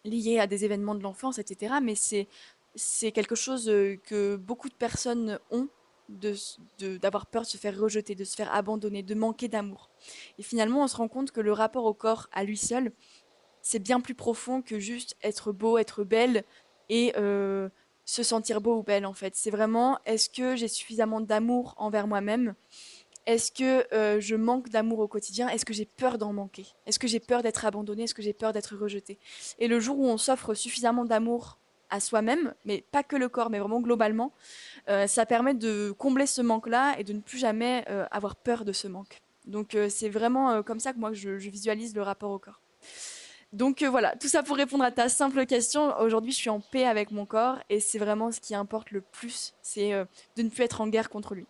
[0.06, 1.76] lié à des événements de l'enfance, etc.
[1.82, 2.28] Mais c'est,
[2.76, 3.66] c'est quelque chose
[4.04, 5.68] que beaucoup de personnes ont
[6.10, 9.90] d'avoir de, peur de se faire rejeter, de se faire abandonner, de manquer d'amour.
[10.38, 12.92] Et finalement, on se rend compte que le rapport au corps à lui seul,
[13.66, 16.44] c'est bien plus profond que juste être beau, être belle
[16.88, 17.68] et euh,
[18.06, 19.36] se sentir beau ou belle en fait.
[19.36, 22.54] C'est vraiment est-ce que j'ai suffisamment d'amour envers moi-même?
[23.26, 25.50] Est-ce que euh, je manque d'amour au quotidien?
[25.50, 26.68] Est-ce que j'ai peur d'en manquer?
[26.86, 28.04] Est-ce que j'ai peur d'être abandonnée?
[28.04, 29.18] Est-ce que j'ai peur d'être rejetée?
[29.58, 31.58] Et le jour où on s'offre suffisamment d'amour
[31.90, 34.32] à soi-même, mais pas que le corps, mais vraiment globalement,
[34.90, 38.74] euh, ça permet de combler ce manque-là et de ne plus jamais avoir peur de
[38.74, 39.24] ce manque.
[39.46, 42.62] Donc c'est vraiment comme ça que moi je visualise le rapport au corps.
[43.54, 45.98] Donc euh, voilà, tout ça pour répondre à ta simple question.
[46.00, 49.02] Aujourd'hui, je suis en paix avec mon corps et c'est vraiment ce qui importe le
[49.02, 51.46] plus, c'est euh, de ne plus être en guerre contre lui.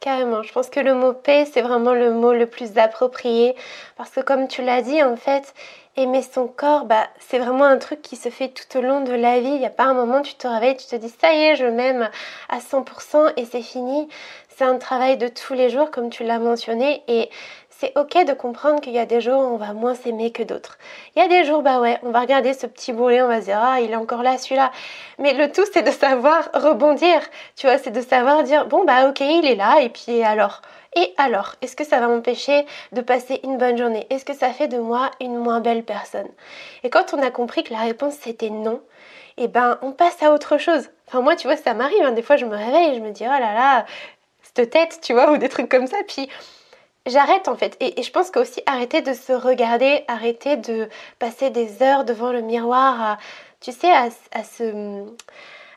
[0.00, 3.54] Carrément, je pense que le mot paix, c'est vraiment le mot le plus approprié
[3.96, 5.54] parce que comme tu l'as dit, en fait,
[5.96, 9.12] aimer son corps, bah, c'est vraiment un truc qui se fait tout au long de
[9.12, 9.48] la vie.
[9.48, 11.56] Il n'y a pas un moment tu te réveilles, tu te dis ça y est,
[11.56, 12.10] je m'aime
[12.48, 14.08] à 100% et c'est fini.
[14.48, 17.30] C'est un travail de tous les jours, comme tu l'as mentionné, et
[17.82, 20.44] c'est ok de comprendre qu'il y a des jours où on va moins s'aimer que
[20.44, 20.78] d'autres.
[21.16, 23.40] Il y a des jours, bah ouais, on va regarder ce petit boulet, on va
[23.40, 24.70] se dire, ah, il est encore là, celui-là.
[25.18, 27.20] Mais le tout, c'est de savoir rebondir.
[27.56, 30.62] Tu vois, c'est de savoir dire, bon, bah ok, il est là, et puis alors?
[30.94, 34.06] Et alors, est-ce que ça va m'empêcher de passer une bonne journée?
[34.10, 36.28] Est-ce que ça fait de moi une moins belle personne?
[36.84, 38.80] Et quand on a compris que la réponse c'était non,
[39.38, 40.88] eh ben on passe à autre chose.
[41.08, 42.04] Enfin moi, tu vois, ça m'arrive.
[42.04, 42.12] Hein.
[42.12, 43.86] Des fois, je me réveille et je me dis oh là là,
[44.54, 45.96] cette tête, tu vois, ou des trucs comme ça.
[46.06, 46.28] Puis
[47.06, 47.76] j'arrête en fait.
[47.80, 50.88] Et, je pense qu'aussi arrêter de se regarder, arrêter de
[51.18, 53.18] passer des heures devant le miroir, à,
[53.60, 55.04] tu sais, à, à se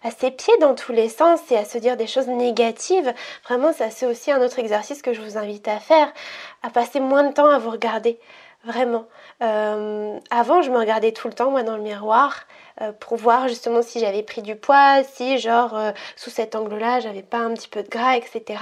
[0.03, 3.11] à ses pieds dans tous les sens et à se dire des choses négatives.
[3.43, 6.13] Vraiment, ça c'est aussi un autre exercice que je vous invite à faire,
[6.61, 8.19] à passer moins de temps à vous regarder.
[8.65, 9.05] Vraiment.
[9.43, 12.45] Euh, avant, je me regardais tout le temps, moi, dans le miroir.
[12.81, 16.99] Euh, pour voir justement si j'avais pris du poids, si genre euh, sous cet angle-là
[16.99, 18.59] j'avais pas un petit peu de gras, etc.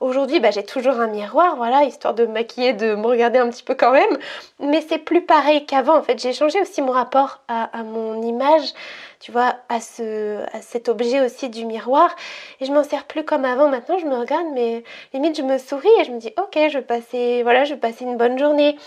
[0.00, 3.50] Aujourd'hui bah, j'ai toujours un miroir, voilà, histoire de me maquiller, de me regarder un
[3.50, 4.16] petit peu quand même,
[4.58, 6.18] mais c'est plus pareil qu'avant en fait.
[6.18, 8.72] J'ai changé aussi mon rapport à, mon image,
[9.20, 12.16] tu vois, à, ce, à cet objet aussi du miroir
[12.60, 13.68] et je m'en sers plus comme avant.
[13.68, 14.82] Maintenant je me regarde, mais
[15.12, 17.80] limite je me souris et je me dis ok, je vais passer, voilà, je vais
[17.80, 18.78] passer une bonne journée.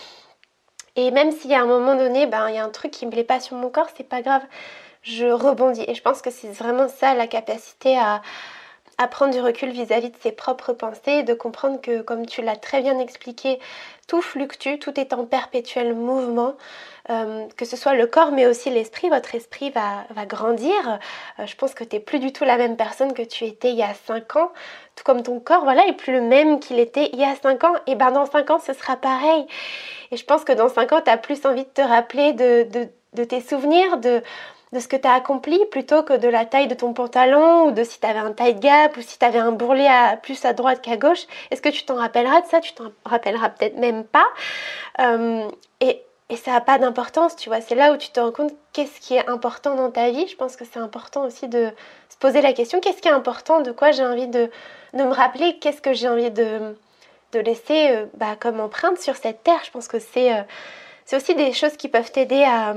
[0.96, 3.06] Et même s'il y a un moment donné, ben, il y a un truc qui
[3.06, 4.42] me plaît pas sur mon corps, c'est pas grave.
[5.02, 5.84] Je rebondis.
[5.86, 8.22] Et je pense que c'est vraiment ça la capacité à,
[8.98, 12.56] à prendre du recul vis-à-vis de ses propres pensées, de comprendre que, comme tu l'as
[12.56, 13.58] très bien expliqué,
[14.08, 16.54] tout fluctue, tout est en perpétuel mouvement,
[17.10, 20.98] euh, que ce soit le corps mais aussi l'esprit, votre esprit va, va grandir.
[21.38, 23.70] Euh, je pense que tu n'es plus du tout la même personne que tu étais
[23.70, 24.52] il y a 5 ans,
[24.94, 27.64] tout comme ton corps, voilà, est plus le même qu'il était il y a 5
[27.64, 29.46] ans, et ben dans 5 ans ce sera pareil.
[30.10, 32.62] Et je pense que dans 5 ans, tu as plus envie de te rappeler de,
[32.70, 34.22] de, de tes souvenirs, de,
[34.72, 37.70] de ce que tu as accompli plutôt que de la taille de ton pantalon ou
[37.70, 40.44] de si tu avais un tight gap ou si tu avais un bourrelet à, plus
[40.44, 41.26] à droite qu'à gauche.
[41.50, 42.60] Est-ce que tu t'en rappelleras de ça?
[42.60, 44.26] Tu t'en rappelleras peut-être même pas.
[45.00, 45.48] Euh,
[45.80, 47.60] et, et, ça n'a pas d'importance, tu vois.
[47.60, 50.26] C'est là où tu te rends compte qu'est-ce qui est important dans ta vie.
[50.26, 51.70] Je pense que c'est important aussi de
[52.08, 53.60] se poser la question qu'est-ce qui est important?
[53.60, 54.50] De quoi j'ai envie de,
[54.94, 55.58] de, me rappeler?
[55.60, 56.76] Qu'est-ce que j'ai envie de,
[57.32, 59.60] de laisser euh, bah, comme empreinte sur cette terre?
[59.64, 60.42] Je pense que c'est euh,
[61.12, 62.74] aussi des choses qui peuvent t'aider à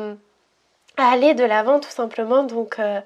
[1.00, 2.44] à aller de l'avant tout simplement.
[2.44, 3.02] Donc, euh,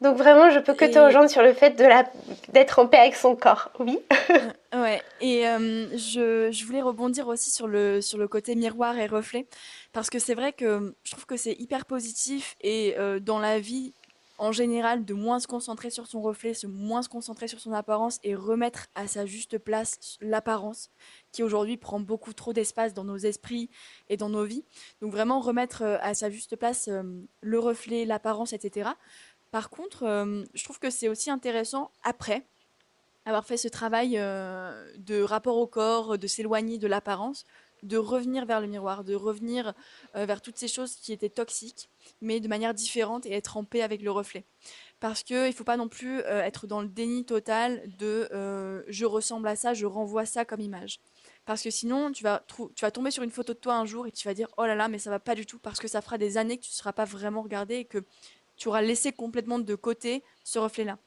[0.00, 2.04] donc vraiment, je peux que te rejoindre sur le fait de la
[2.52, 3.70] d'être en paix avec son corps.
[3.78, 3.98] Oui.
[4.74, 5.02] ouais.
[5.20, 9.46] Et euh, je, je, voulais rebondir aussi sur le sur le côté miroir et reflet
[9.92, 13.58] parce que c'est vrai que je trouve que c'est hyper positif et euh, dans la
[13.58, 13.94] vie
[14.38, 17.72] en général de moins se concentrer sur son reflet, se moins se concentrer sur son
[17.72, 20.90] apparence et remettre à sa juste place l'apparence
[21.32, 23.70] qui aujourd'hui prend beaucoup trop d'espace dans nos esprits
[24.08, 24.64] et dans nos vies.
[25.00, 27.02] Donc vraiment remettre euh, à sa juste place euh,
[27.40, 28.90] le reflet, l'apparence, etc.
[29.50, 32.46] Par contre, euh, je trouve que c'est aussi intéressant après
[33.24, 37.44] avoir fait ce travail de rapport au corps, de s'éloigner de l'apparence,
[37.82, 39.74] de revenir vers le miroir, de revenir
[40.14, 41.88] vers toutes ces choses qui étaient toxiques
[42.20, 44.44] mais de manière différente et être en paix avec le reflet.
[45.00, 48.82] Parce qu'il ne faut pas non plus euh, être dans le déni total de euh,
[48.88, 51.00] je ressemble à ça, je renvoie ça comme image.
[51.44, 54.06] Parce que sinon, tu vas, tu vas tomber sur une photo de toi un jour
[54.06, 55.86] et tu vas dire oh là là, mais ça va pas du tout, parce que
[55.86, 58.04] ça fera des années que tu ne seras pas vraiment regardé et que
[58.56, 60.98] tu auras laissé complètement de côté ce reflet-là.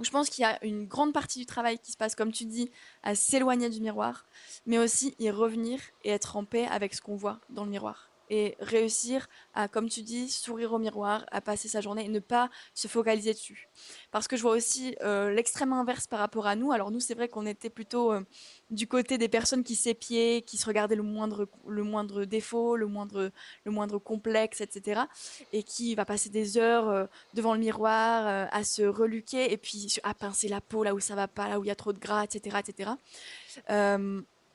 [0.00, 2.44] Je pense qu'il y a une grande partie du travail qui se passe, comme tu
[2.44, 2.70] dis,
[3.02, 4.24] à s'éloigner du miroir,
[4.66, 8.11] mais aussi y revenir et être en paix avec ce qu'on voit dans le miroir
[8.32, 12.18] et réussir à, comme tu dis, sourire au miroir, à passer sa journée et ne
[12.18, 13.68] pas se focaliser dessus.
[14.10, 16.72] Parce que je vois aussi euh, l'extrême inverse par rapport à nous.
[16.72, 18.22] Alors nous, c'est vrai qu'on était plutôt euh,
[18.70, 23.30] du côté des personnes qui s'épiaient, qui se regardaient le moindre, défaut, le moindre,
[23.64, 25.02] le moindre complexe, etc.
[25.52, 27.04] Et qui va passer des heures euh,
[27.34, 31.14] devant le miroir à se reluquer et puis à pincer la peau là où ça
[31.14, 32.56] va pas, là où il y a trop de gras, etc.
[32.60, 32.92] etc.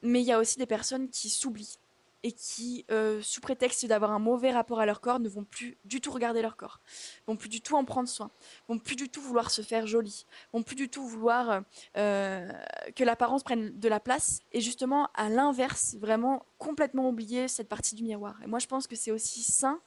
[0.01, 1.77] mais il y a aussi des personnes qui s'oublient
[2.23, 5.77] et qui, euh, sous prétexte d'avoir un mauvais rapport à leur corps, ne vont plus
[5.85, 6.79] du tout regarder leur corps,
[7.27, 8.31] vont plus du tout en prendre soin,
[8.67, 11.61] vont plus du tout vouloir se faire jolie, vont plus du tout vouloir
[11.95, 12.51] euh,
[12.95, 17.95] que l'apparence prenne de la place, et justement à l'inverse, vraiment complètement oublier cette partie
[17.95, 18.35] du miroir.
[18.43, 19.79] Et moi je pense que c'est aussi sain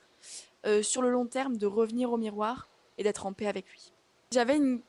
[0.66, 3.92] euh, sur le long terme de revenir au miroir et d'être en paix avec lui.
[4.32, 4.82] J'avais une,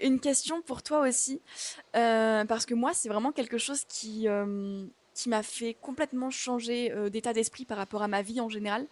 [0.00, 1.42] une question pour toi aussi,
[1.92, 4.26] parce que moi c'est vraiment quelque chose qui
[5.18, 8.86] qui m'a fait complètement changer euh, d'état d'esprit par rapport à ma vie en général,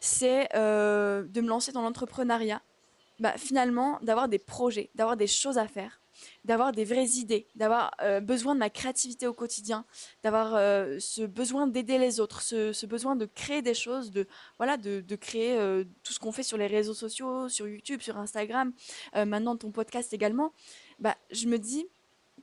[0.00, 2.60] c'est euh, de me lancer dans l'entrepreneuriat.
[3.20, 6.00] Bah, finalement, d'avoir des projets, d'avoir des choses à faire,
[6.44, 9.84] d'avoir des vraies idées, d'avoir euh, besoin de ma créativité au quotidien,
[10.24, 10.50] d'avoir
[11.00, 14.26] ce besoin d'aider les autres, ce, besoin de créer des choses, de
[14.58, 15.56] voilà, de, créer
[16.02, 18.72] tout ce qu'on fait sur les réseaux sociaux, sur YouTube, sur Instagram,
[19.14, 20.52] maintenant ton podcast également.
[20.98, 21.86] Bah, je me dis,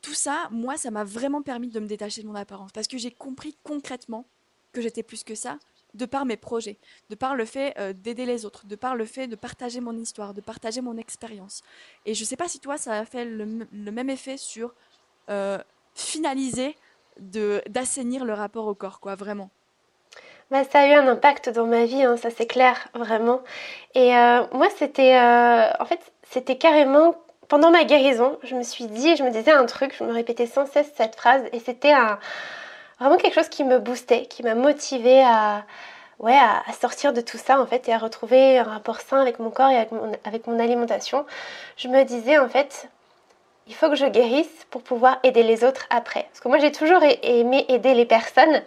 [0.01, 2.97] tout ça, moi, ça m'a vraiment permis de me détacher de mon apparence parce que
[2.97, 4.25] j'ai compris concrètement
[4.71, 5.57] que j'étais plus que ça
[5.95, 6.77] de par mes projets,
[7.09, 9.97] de par le fait euh, d'aider les autres, de par le fait de partager mon
[9.97, 11.63] histoire, de partager mon expérience.
[12.05, 14.73] Et je ne sais pas si toi, ça a fait le, même effet sur
[15.29, 15.57] euh,
[15.95, 16.75] finaliser,
[17.17, 19.49] d'assainir le rapport au corps, quoi, vraiment.
[20.51, 23.41] Bah, ça a eu un impact dans ma vie, hein, ça c'est clair, vraiment.
[23.93, 27.15] Et euh, moi, c'était, en fait, c'était carrément
[27.49, 30.45] pendant ma guérison, je me suis dit, je me disais un truc, je me répétais
[30.45, 31.93] sans cesse cette phrase et c'était
[32.99, 35.65] vraiment quelque chose qui me boostait, qui m'a motivée à,
[36.19, 39.39] ouais, à, sortir de tout ça en fait et à retrouver un rapport sain avec
[39.39, 41.25] mon corps et avec mon, avec mon alimentation.
[41.75, 42.87] Je me disais en fait,
[43.67, 46.27] il faut que je guérisse pour pouvoir aider les autres après.
[46.29, 48.61] Parce que moi j'ai toujours aimé aider les personnes.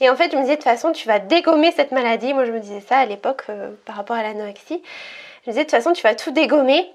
[0.00, 2.34] Et en fait je me disais de toute façon tu vas dégommer cette maladie.
[2.34, 4.80] Moi je me disais ça à l'époque euh, par rapport à l'anorexie.
[5.44, 6.88] Je me disais de toute façon tu vas tout dégommer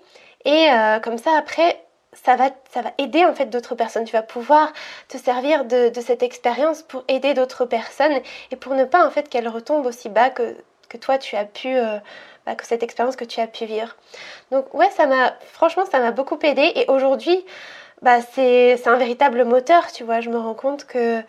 [0.48, 1.78] et euh, comme ça, après,
[2.14, 4.06] ça va, ça va aider en fait d'autres personnes.
[4.06, 4.72] Tu vas pouvoir
[5.10, 8.14] te servir de, cette expérience pour aider d'autres personnes
[8.52, 10.56] et pour ne pas en fait qu'elle retombe aussi bas que,
[10.88, 11.98] que toi tu as pu, euh,
[12.46, 13.98] bah, que cette expérience que tu as pu vivre.
[14.52, 17.46] Donc ouais, ça m'a, franchement, ça m'a beaucoup aidé et aujourd'hui,
[18.02, 20.22] bah, c'est un véritable moteur, tu vois.
[20.22, 21.22] Je me rends compte que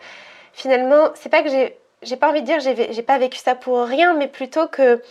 [0.53, 3.55] finalement, c'est pas que j'ai, j'ai pas envie de dire j'ai, j'ai pas vécu ça
[3.55, 5.03] pour rien, mais plutôt que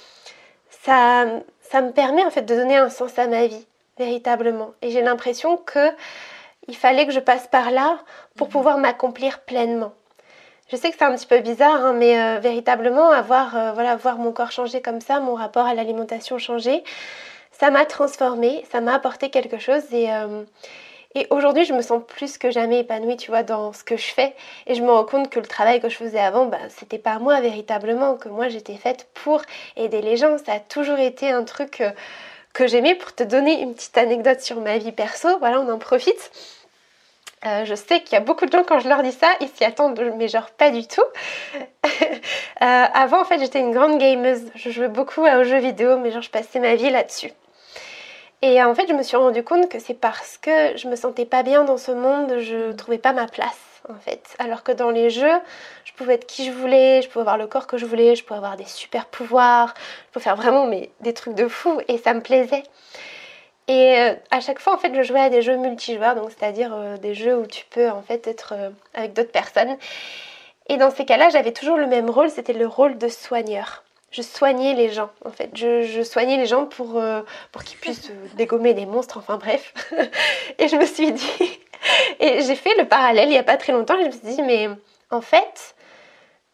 [0.70, 1.26] ça,
[1.60, 3.67] ça me permet en fait de donner un sens à ma vie
[3.98, 4.72] véritablement.
[4.82, 5.90] Et j'ai l'impression que
[6.68, 7.98] il fallait que je passe par là
[8.36, 8.52] pour mhm.
[8.52, 9.92] pouvoir m'accomplir pleinement.
[10.70, 13.96] Je sais que c'est un petit peu bizarre, hein, mais euh, véritablement avoir, euh, voilà,
[13.96, 16.84] voir mon corps changer comme ça, mon rapport à l'alimentation changer,
[17.52, 20.44] ça m'a transformé, ça m'a apporté quelque chose et, euh,
[21.14, 24.08] et aujourd'hui je me sens plus que jamais épanouie, tu vois, dans ce que je
[24.08, 24.36] fais
[24.66, 27.18] et je me rends compte que le travail que je faisais avant, bah, c'était pas
[27.18, 29.40] moi véritablement, que moi j'étais faite pour
[29.76, 30.36] aider les gens.
[30.36, 31.82] Ça a toujours été un truc
[32.52, 35.38] que j'aimais pour te donner une petite anecdote sur ma vie perso.
[35.38, 36.30] Voilà, on en profite.
[37.46, 39.48] Euh, je sais qu'il y a beaucoup de gens quand je leur dis ça, ils
[39.48, 41.04] s'y attendent, mais genre pas du tout.
[42.60, 44.42] Euh, avant, en fait, j'étais une grande gameuse.
[44.56, 47.30] Je jouais beaucoup aux jeux vidéo, mais genre je passais ma vie là-dessus.
[48.42, 51.24] Et en fait, je me suis rendu compte que c'est parce que je me sentais
[51.24, 53.67] pas bien dans ce monde, je trouvais pas ma place
[54.38, 55.40] Alors que dans les jeux,
[55.84, 58.24] je pouvais être qui je voulais, je pouvais avoir le corps que je voulais, je
[58.24, 60.70] pouvais avoir des super pouvoirs, je pouvais faire vraiment
[61.00, 62.64] des trucs de fou et ça me plaisait.
[63.68, 66.72] Et euh, à chaque fois, en fait, je jouais à des jeux multijoueurs, donc c'est-à-dire
[66.74, 69.76] euh, des jeux où tu peux en fait être euh, avec d'autres personnes.
[70.70, 73.84] Et dans ces cas-là, j'avais toujours le même rôle, c'était le rôle de soigneur.
[74.10, 75.50] Je soignais les gens en fait.
[75.54, 77.02] Je, soignais les gens pour,
[77.52, 79.74] pour qu'ils puissent dégommer des monstres, enfin bref.
[80.58, 81.60] et je me suis dit,
[82.20, 84.42] et j'ai fait le parallèle il n'y a pas très longtemps, je me suis dit,
[84.42, 84.68] mais
[85.10, 85.74] en fait,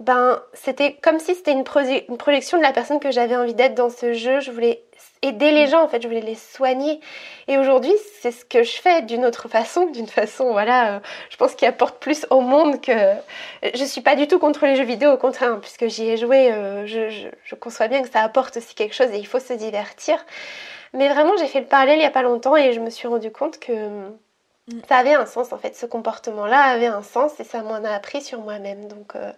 [0.01, 1.65] ben, c'était comme si c'était une,
[2.09, 4.41] une, projection de la personne que j'avais envie d'être dans ce jeu.
[4.41, 4.83] Je voulais
[5.25, 7.01] aider les gens, en fait, je voulais les soigner.
[7.49, 11.01] Et aujourd'hui, c'est ce que je fais d'une autre façon, d'une façon, voilà, euh,
[11.31, 12.93] je pense qu'il apporte plus au monde que...
[13.75, 16.53] Je suis pas du tout contre les jeux vidéo, au contraire, puisque j'y ai joué,
[16.53, 19.41] euh, je, je, je, conçois bien que ça apporte aussi quelque chose et il faut
[19.41, 20.25] se divertir.
[20.93, 23.09] Mais vraiment, j'ai fait le parallèle il y a pas longtemps et je me suis
[23.09, 24.81] rendu compte que mm.
[24.89, 27.91] ça avait un sens, en fait, ce comportement-là avait un sens et ça m'en a
[27.91, 28.89] appris sur moi-même.
[28.89, 29.16] Donc...
[29.16, 29.33] Euh,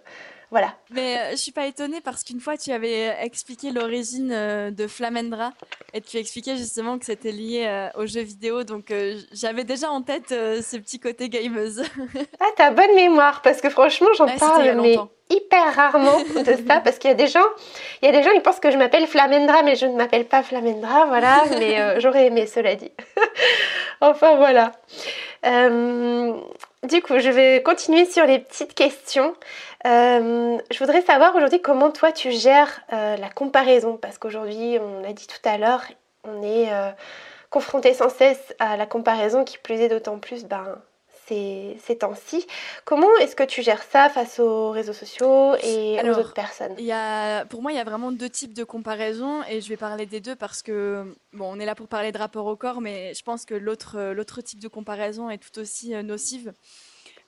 [0.49, 0.73] voilà.
[0.91, 4.87] Mais euh, je suis pas étonnée parce qu'une fois tu avais expliqué l'origine euh, de
[4.87, 5.51] Flamendra
[5.93, 8.93] et tu expliquais justement que c'était lié euh, aux jeux vidéo, donc
[9.33, 11.83] j'avais déjà en tête ce petit côté gameuse.
[12.39, 14.97] ah, t'as bonne mémoire parce que franchement j'en parle mais
[15.29, 17.45] hyper rarement de ça parce qu'il y a des gens,
[18.01, 20.25] il y a des gens ils pensent que je m'appelle Flamendra mais je ne m'appelle
[20.25, 21.43] pas Flamendra, voilà.
[21.59, 22.91] mais j'aurais aimé cela dit.
[23.99, 24.71] enfin voilà.
[26.87, 29.35] Du coup, je vais continuer sur les petites questions.
[29.85, 35.01] Euh, je voudrais savoir aujourd'hui comment toi tu gères euh, la comparaison, parce qu'aujourd'hui, on
[35.01, 35.83] l'a dit tout à l'heure,
[36.23, 36.89] on est euh,
[37.49, 40.79] confronté sans cesse à la comparaison qui plus est d'autant plus ben,
[41.27, 42.45] ces, ces temps-ci.
[42.85, 46.73] Comment est-ce que tu gères ça face aux réseaux sociaux et aux autres personnes?
[46.79, 49.77] y a, Pour moi, il y a vraiment deux types de comparaison et je vais
[49.77, 52.81] parler des deux parce que, bon, on est là pour parler de rapport au corps,
[52.81, 56.53] mais je pense que l'autre type de comparaison est tout aussi nocive.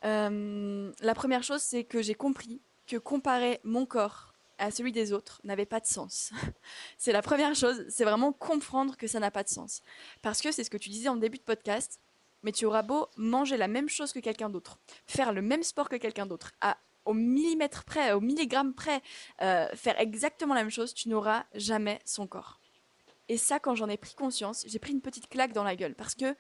[0.06, 5.14] Euh, la première chose, c'est que j'ai compris que comparer mon corps à celui des
[5.14, 6.32] autres n'avait pas de sens.
[6.98, 9.82] c'est la première chose, c'est vraiment comprendre que ça n'a pas de sens.
[10.22, 12.00] Parce que c'est ce que tu disais en début de podcast,
[12.44, 15.90] mais tu auras beau manger la même chose que quelqu'un d'autre, faire le même sport
[15.90, 19.02] que quelqu'un d'autre, à au millimètre près, au milligramme près,
[19.42, 22.60] euh, faire exactement la même chose, tu n'auras jamais son corps.
[23.30, 25.96] Et ça, quand j'en ai pris conscience, j'ai pris une petite claque dans la gueule
[25.96, 26.36] parce que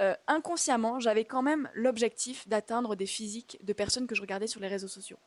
[0.00, 4.60] euh, inconsciemment, j'avais quand même l'objectif d'atteindre des physiques de personnes que je regardais sur
[4.60, 5.18] les réseaux sociaux.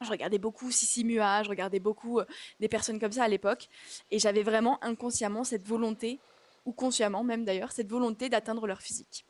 [0.00, 2.24] Je regardais beaucoup Sissi Mua, je regardais beaucoup euh,
[2.58, 3.68] des personnes comme ça à l'époque,
[4.10, 6.18] et j'avais vraiment inconsciemment cette volonté,
[6.64, 9.24] ou consciemment même d'ailleurs, cette volonté d'atteindre leur physique.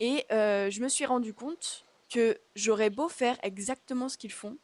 [0.00, 4.56] Et euh, je me suis rendu compte que j'aurais beau faire exactement ce qu'ils font,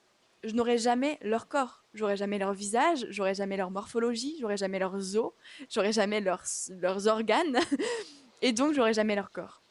[0.45, 4.79] je n'aurais jamais leur corps, j'aurais jamais leur visage, j'aurais jamais leur morphologie, j'aurais jamais
[4.79, 5.33] leurs os,
[5.71, 7.59] j'aurais jamais leurs, leurs organes.
[8.43, 9.63] et donc j'aurais jamais leur corps.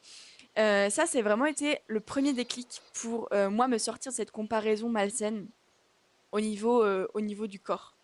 [0.58, 4.30] Euh, ça, c'est vraiment été le premier déclic pour euh, moi me sortir de cette
[4.30, 5.46] comparaison malsaine
[6.32, 6.82] au niveau,
[7.12, 7.94] au niveau du corps.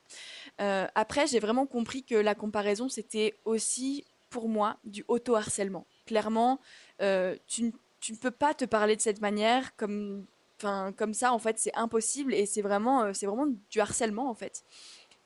[0.59, 5.87] après, j'ai vraiment compris que la comparaison, c'était aussi pour moi du auto-harcèlement.
[6.07, 6.61] Clairement,
[6.99, 10.27] tu, tu, ne peux pas te parler de cette manière comme,
[10.59, 14.65] comme ça, en fait, c'est impossible et c'est vraiment, c'est vraiment du harcèlement, en fait.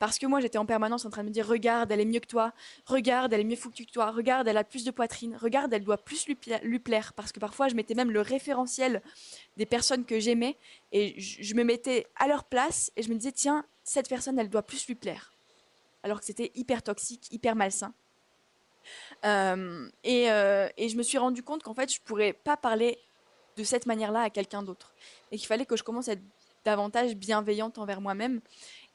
[0.03, 2.19] Parce que moi, j'étais en permanence en train de me dire Regarde, elle est mieux
[2.19, 2.51] que toi.
[2.85, 4.11] Regarde, elle est mieux foutue que toi.
[4.11, 5.37] Regarde, elle a plus de poitrine.
[5.39, 6.35] Regarde, elle doit plus lui,
[6.79, 7.13] plaire.
[7.13, 9.01] Parce que parfois, je mettais même le référentiel
[9.55, 10.57] des personnes que j'aimais
[10.91, 14.49] et je, me mettais à leur place et je me disais Tiens, cette personne, elle
[14.49, 15.31] doit plus lui plaire.
[16.03, 17.93] Alors que c'était hyper toxique, hyper malsain.
[19.23, 22.99] Et, je me suis rendu compte qu'en fait, je pourrais pas parler
[23.57, 24.93] de cette manière-là à quelqu'un d'autre.
[25.31, 26.23] Et qu'il fallait que je commence à être
[26.65, 28.39] davantage bienveillante envers moi-même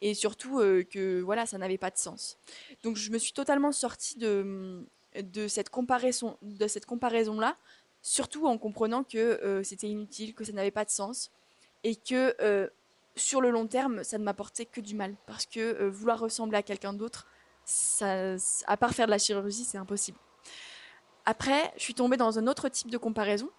[0.00, 0.58] et surtout
[0.90, 2.38] que voilà, ça n'avait pas de sens.
[2.82, 4.86] Donc je me suis totalement sortie de,
[5.48, 7.56] cette comparaison de cette comparaison là,
[8.00, 11.30] surtout en comprenant que c'était inutile, que ça n'avait pas de sens
[11.84, 12.70] et que
[13.16, 16.62] sur le long terme, ça ne m'apportait que du mal parce que vouloir ressembler à
[16.62, 17.26] quelqu'un d'autre,
[18.66, 20.18] à part faire de la chirurgie, c'est impossible.
[21.24, 23.50] Après, je suis tombée dans un autre type de comparaison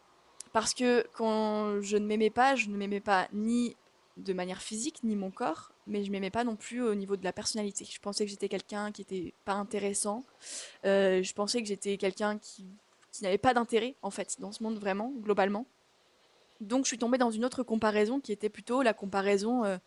[0.54, 3.76] parce que quand je ne m'aimais pas, je ne m'aimais pas ni
[4.18, 7.24] de manière physique ni mon corps, mais je m'aimais pas non plus au niveau de
[7.24, 7.86] la personnalité.
[7.86, 10.24] Je pensais que j'étais quelqu'un qui était pas intéressant.
[10.86, 12.66] Euh, je pensais que j'étais quelqu'un qui,
[13.12, 15.66] qui n'avait pas d'intérêt en fait dans ce monde vraiment globalement.
[16.62, 19.78] Donc je suis tombée dans une autre comparaison qui était plutôt la comparaison euh,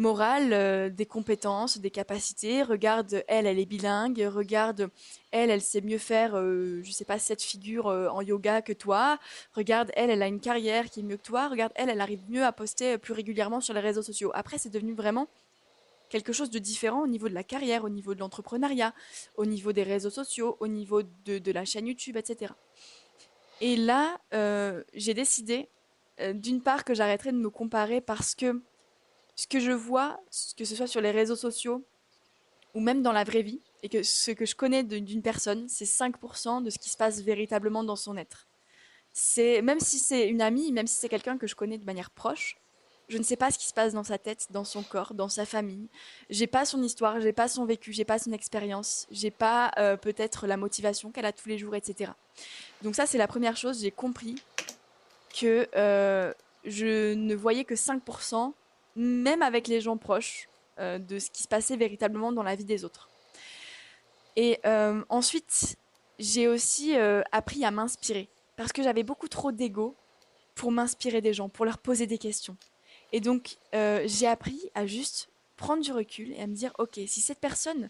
[0.00, 2.62] morale euh, des compétences, des capacités.
[2.62, 4.26] Regarde, elle, elle est bilingue.
[4.32, 4.90] Regarde,
[5.30, 8.72] elle, elle sait mieux faire, euh, je sais pas, cette figure euh, en yoga que
[8.72, 9.18] toi.
[9.54, 11.48] Regarde, elle, elle a une carrière qui est mieux que toi.
[11.48, 14.32] Regarde, elle, elle arrive mieux à poster plus régulièrement sur les réseaux sociaux.
[14.34, 15.28] Après, c'est devenu vraiment
[16.08, 18.94] quelque chose de différent au niveau de la carrière, au niveau de l'entrepreneuriat,
[19.36, 22.52] au niveau des réseaux sociaux, au niveau de, de la chaîne YouTube, etc.
[23.60, 24.18] Et là,
[24.94, 25.68] j'ai décidé,
[26.34, 28.60] d'une part, que j'arrêterais de me comparer parce que
[29.40, 30.20] ce que je vois,
[30.58, 31.82] que ce soit sur les réseaux sociaux
[32.74, 35.86] ou même dans la vraie vie, et que ce que je connais d'une personne, c'est
[35.86, 38.48] 5% de ce qui se passe véritablement dans son être.
[39.14, 42.10] C'est même si c'est une amie, même si c'est quelqu'un que je connais de manière
[42.10, 42.58] proche,
[43.08, 45.28] Je ne sais pas ce qui se passe dans sa tête, dans son corps, dans
[45.28, 45.88] sa famille.
[46.28, 49.96] J'ai pas son histoire, j'ai pas son vécu, j'ai pas son expérience, j'ai pas euh,
[49.96, 52.12] peut-être la motivation qu'elle a tous les jours, etc.
[52.82, 53.80] Donc ça, c'est la première chose.
[53.80, 54.36] J'ai compris
[55.34, 56.32] que euh,
[56.64, 58.52] je ne voyais que 5%,
[58.96, 62.64] même avec les gens proches, euh, de ce qui se passait véritablement dans la vie
[62.64, 63.08] des autres.
[64.36, 64.58] Et
[65.10, 65.76] ensuite,
[66.18, 66.94] j'ai aussi
[67.30, 69.96] appris à m'inspirer parce que j'avais beaucoup trop d'ego
[70.54, 72.56] pour m'inspirer des gens, pour leur poser des questions.
[73.12, 77.00] Et donc, euh, j'ai appris à juste prendre du recul et à me dire, ok,
[77.06, 77.88] si cette personne,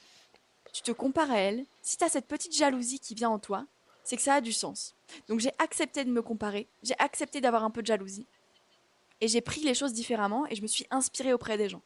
[0.72, 3.66] tu te compares à elle, si tu as cette petite jalousie qui vient en toi,
[4.04, 4.94] c'est que ça a du sens.
[5.28, 8.26] Donc j'ai accepté de me comparer, j'ai accepté d'avoir un peu de jalousie,
[9.20, 11.82] et j'ai pris les choses différemment et je me suis inspirée auprès des gens.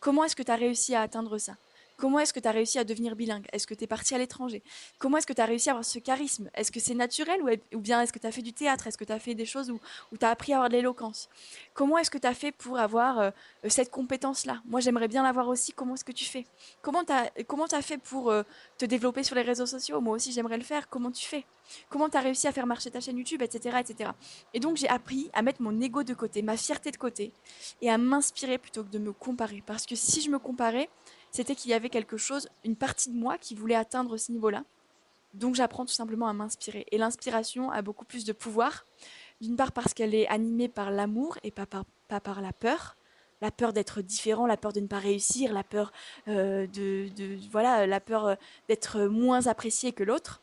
[0.00, 1.56] Comment est-ce que tu as réussi à atteindre ça?
[1.96, 3.46] Comment est-ce que tu as réussi à devenir bilingue?
[3.52, 4.62] Est-ce que tu es parti à l'étranger?
[4.98, 6.50] Comment est-ce que tu as réussi à avoir ce charisme?
[6.54, 7.40] Est-ce que c'est naturel
[7.72, 8.86] ou, bien est-ce que tu as fait du théâtre?
[8.86, 9.80] Est-ce que tu as fait des choses où,
[10.18, 11.28] tu as appris à avoir de l'éloquence?
[11.72, 13.30] Comment est-ce que tu as fait pour avoir euh,
[13.68, 14.60] cette compétence-là?
[14.66, 15.72] Moi, j'aimerais bien l'avoir aussi.
[15.72, 16.46] Comment est-ce que tu fais?
[16.82, 18.42] Comment tu as, fait pour euh,
[18.78, 20.00] te développer sur les réseaux sociaux?
[20.00, 20.88] Moi aussi, j'aimerais le faire.
[20.88, 21.44] Comment tu fais?
[21.88, 23.78] Comment tu as réussi à faire marcher ta chaîne YouTube, etc.
[23.80, 24.10] etc.
[24.52, 27.32] Et donc, j'ai appris à mettre mon ego de côté, ma fierté de côté,
[27.80, 29.62] et à m'inspirer plutôt que de me comparer.
[29.64, 30.88] Parce que si je me comparais,
[31.34, 34.62] c'était qu'il y avait quelque chose, une partie de moi qui voulait atteindre ce niveau-là.
[35.34, 36.86] Donc j'apprends tout simplement à m'inspirer.
[36.92, 38.84] Et l'inspiration a beaucoup plus de pouvoir,
[39.40, 42.96] d'une part parce qu'elle est animée par l'amour et pas par, pas par la peur.
[43.40, 45.92] La peur d'être différent, la peur de ne pas réussir, la peur
[46.28, 47.10] euh, de,
[47.50, 48.34] voilà, la peur euh,
[48.68, 50.40] d'être moins apprécié que l'autre.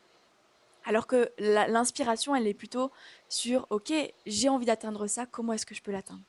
[0.83, 2.91] Alors que l'inspiration, elle est plutôt
[3.29, 3.93] sur, ok,
[4.25, 6.21] j'ai envie d'atteindre ça, comment est-ce que je peux l'atteindre?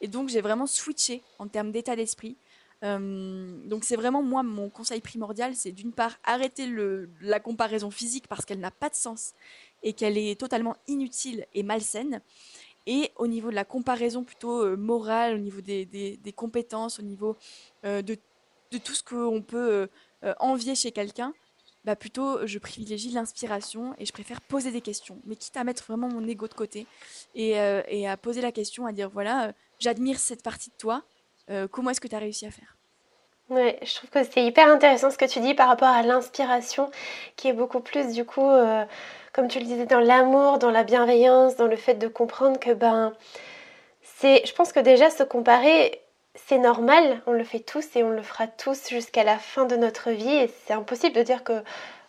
[0.00, 2.36] Et donc j'ai vraiment switché en termes d'état d'esprit
[2.82, 6.66] donc c'est vraiment moi mon conseil primordial, c'est d'une part arrêter
[7.20, 9.34] la comparaison physique parce qu'elle n'a pas de sens
[9.82, 12.22] et qu'elle est totalement inutile et malsaine.
[12.86, 17.36] Et au niveau de la comparaison plutôt morale, au niveau des, compétences, au niveau
[17.84, 18.16] de,
[18.70, 19.88] tout ce qu'on peut
[20.38, 21.34] envier chez quelqu'un,
[21.84, 25.84] bah plutôt je privilégie l'inspiration et je préfère poser des questions, mais quitte à mettre
[25.84, 26.86] vraiment mon ego de côté
[27.34, 31.04] et, à poser la question, à dire voilà, j'admire cette partie de toi,
[31.70, 32.76] comment est-ce que tu as réussi à faire?
[33.50, 36.88] Ouais, je trouve que c'est hyper intéressant ce que tu dis par rapport à l'inspiration,
[37.34, 38.84] qui est beaucoup plus du coup, euh,
[39.32, 42.70] comme tu le disais, dans l'amour, dans la bienveillance, dans le fait de comprendre que
[42.70, 43.12] ben,
[44.02, 46.00] c'est, je pense que déjà se comparer,
[46.36, 49.74] c'est normal, on le fait tous et on le fera tous jusqu'à la fin de
[49.74, 51.64] notre vie, et c'est impossible de dire que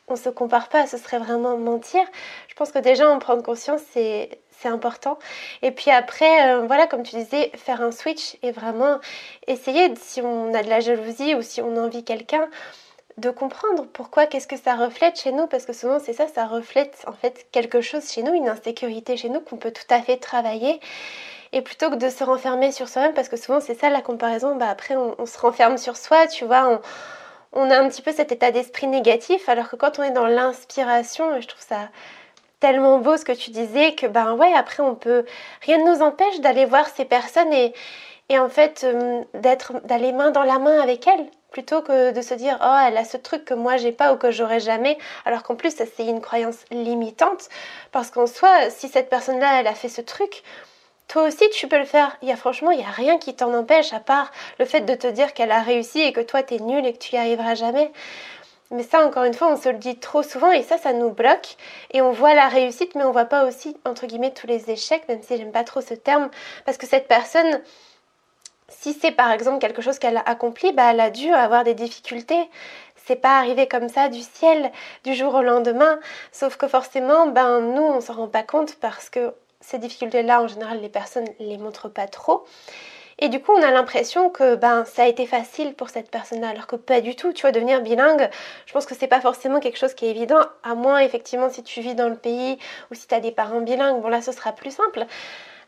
[0.07, 2.01] on se compare pas, ce serait vraiment mentir.
[2.49, 5.17] Je pense que déjà en prendre conscience, c'est c'est important.
[5.61, 8.99] Et puis après, euh, voilà, comme tu disais, faire un switch et vraiment
[9.47, 12.47] essayer, si on a de la jalousie ou si on envie quelqu'un,
[13.17, 16.45] de comprendre pourquoi, qu'est-ce que ça reflète chez nous, parce que souvent c'est ça, ça
[16.45, 20.01] reflète en fait quelque chose chez nous, une insécurité chez nous qu'on peut tout à
[20.01, 20.79] fait travailler.
[21.53, 24.55] Et plutôt que de se renfermer sur soi-même, parce que souvent c'est ça la comparaison,
[24.55, 26.81] bah après on, se renferme sur soi, tu vois,
[27.53, 30.11] on, on a un petit peu cet état d'esprit négatif, alors que quand on est
[30.11, 31.89] dans l'inspiration, je trouve ça
[32.61, 35.25] tellement beau ce que tu disais que ben ouais après on peut
[35.63, 37.73] rien ne nous empêche d'aller voir ces personnes et,
[38.29, 42.21] et en fait euh, d'être d'aller main dans la main avec elles plutôt que de
[42.21, 44.97] se dire oh elle a ce truc que moi j'ai pas ou que j'aurai jamais
[45.25, 47.49] alors qu'en plus c'est une croyance limitante
[47.91, 50.43] parce qu'en soi si cette personne là elle a fait ce truc
[51.11, 52.15] toi aussi tu peux le faire.
[52.21, 54.79] Il y a franchement, il y a rien qui t'en empêche à part le fait
[54.79, 57.17] de te dire qu'elle a réussi et que toi t'es nul et que tu y
[57.17, 57.91] arriveras jamais.
[58.71, 61.11] Mais ça, encore une fois, on se le dit trop souvent et ça, ça nous
[61.11, 61.57] bloque.
[61.91, 65.07] Et on voit la réussite, mais on voit pas aussi, entre guillemets, tous les échecs,
[65.09, 66.29] même si j'aime pas trop ce terme,
[66.65, 67.61] parce que cette personne,
[68.69, 71.73] si c'est par exemple quelque chose qu'elle a accompli, bah, elle a dû avoir des
[71.73, 72.49] difficultés.
[72.95, 74.71] C'est pas arrivé comme ça du ciel,
[75.03, 75.99] du jour au lendemain.
[76.31, 80.47] Sauf que forcément, ben, nous, on s'en rend pas compte parce que ces difficultés-là, en
[80.47, 82.45] général, les personnes les montrent pas trop.
[83.23, 86.49] Et du coup, on a l'impression que ben, ça a été facile pour cette personne-là,
[86.49, 87.33] alors que pas du tout.
[87.33, 88.27] Tu vois, devenir bilingue,
[88.65, 91.61] je pense que c'est pas forcément quelque chose qui est évident, à moins effectivement si
[91.61, 92.57] tu vis dans le pays
[92.89, 94.01] ou si tu as des parents bilingues.
[94.01, 95.05] Bon, là, ce sera plus simple.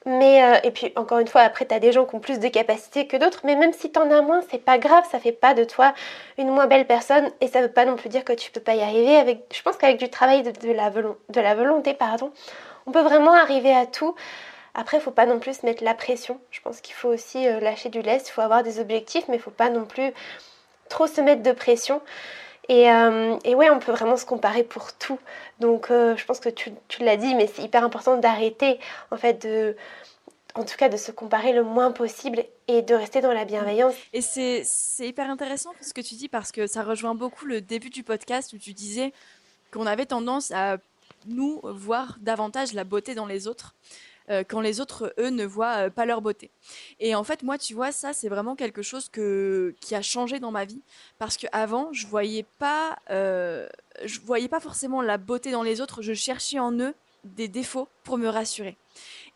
[0.06, 2.40] Mais, euh, et puis, encore une fois, après, tu as des gens qui ont plus
[2.40, 5.20] de capacités que d'autres, mais même si tu en as moins, c'est pas grave, ça
[5.20, 5.94] fait pas de toi
[6.38, 8.76] une moins belle personne, et ça veut pas non plus dire que tu peux pas
[8.76, 9.16] y arriver.
[9.16, 12.32] Avec, je pense qu'avec du travail de, de, la, de la volonté, pardon,
[12.88, 14.16] on peut vraiment arriver à tout.
[14.76, 16.40] Après, faut pas non plus se mettre la pression.
[16.50, 18.30] Je pense qu'il faut aussi euh, lâcher du lest.
[18.30, 20.12] Il faut avoir des objectifs, mais faut pas non plus
[20.90, 22.02] trop se mettre de pression.
[22.70, 25.20] Et, euh, ouais, on peut vraiment se comparer pour tout.
[25.60, 26.72] Donc, euh, je pense que tu,
[27.02, 28.80] l'as dit, mais c'est hyper important d'arrêter,
[29.12, 29.48] en fait,
[30.56, 33.96] en tout cas, de se comparer le moins possible et de rester dans la bienveillance.
[34.14, 34.64] Et c'est
[35.00, 38.54] hyper intéressant ce que tu dis parce que ça rejoint beaucoup le début du podcast
[38.54, 39.14] où tu disais
[39.72, 40.78] qu'on avait tendance à
[41.26, 43.76] nous voir davantage la beauté dans les autres.
[44.30, 46.52] Euh, quand les autres, eux, ne voient pas leur beauté.
[47.00, 50.52] Et en fait, moi, tu vois, ça, c'est vraiment quelque chose qui a changé dans
[50.52, 50.82] ma vie.
[51.20, 56.14] Parce qu'avant, je voyais pas, je voyais pas forcément la beauté dans les autres, je
[56.14, 56.94] cherchais en eux
[57.24, 58.78] des défauts pour me rassurer.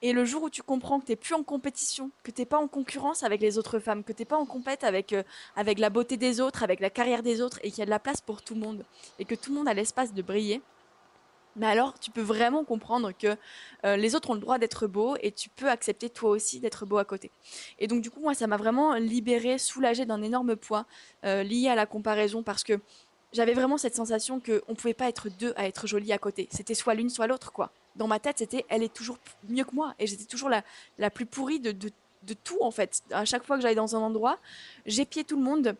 [0.01, 2.45] Et le jour où tu comprends que tu n'es plus en compétition, que tu n'es
[2.45, 5.23] pas en concurrence avec les autres femmes, que tu n'es pas en compète avec, euh,
[5.55, 7.89] avec la beauté des autres, avec la carrière des autres, et qu'il y a de
[7.89, 8.85] la place pour tout le monde,
[9.19, 10.61] et que tout le monde a l'espace de briller,
[11.57, 13.35] mais alors tu peux vraiment comprendre que
[13.85, 16.85] euh, les autres ont le droit d'être beaux et tu peux accepter toi aussi d'être
[16.85, 17.31] beau à côté.
[17.79, 20.85] Et donc du coup, moi, ça m'a vraiment libérée, soulagée d'un énorme poids
[21.25, 22.79] euh, lié à la comparaison, parce que
[23.33, 26.47] j'avais vraiment cette sensation qu'on ne pouvait pas être deux à être jolie à côté.
[26.51, 29.17] C'était soit l'une, soit l'autre, quoi dans ma tête, c'était elle est toujours
[29.49, 29.93] mieux que moi.
[29.99, 30.63] Et j'étais toujours la,
[30.97, 31.91] la plus pourrie de, de,
[32.23, 33.03] de, tout, en fait.
[33.11, 34.37] À chaque fois que j'allais dans un endroit,
[34.85, 35.75] j'épiais tout le monde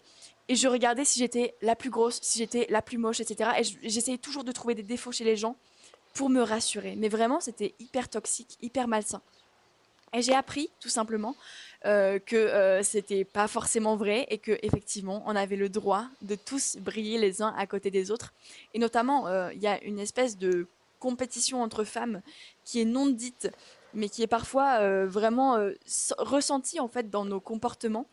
[0.50, 3.52] et je regardais si j'étais la plus grosse, si j'étais la plus moche, etc.
[3.60, 5.56] Et j'essayais toujours de trouver des défauts chez les gens
[6.18, 6.96] pour me rassurer.
[6.98, 9.22] Mais vraiment, c'était hyper toxique, hyper malsain.
[10.14, 11.36] Et j'ai appris, tout simplement,
[11.86, 16.36] euh, que euh, c'était pas forcément vrai et que effectivement, on avait le droit de
[16.36, 18.34] tous briller les uns à côté des autres.
[18.74, 20.68] Et notamment, euh, il y a une espèce de
[21.00, 22.22] compétition entre femmes
[22.66, 23.52] qui est non dite,
[23.94, 25.58] mais qui est parfois euh, vraiment
[26.18, 28.08] ressentie en fait dans nos comportements.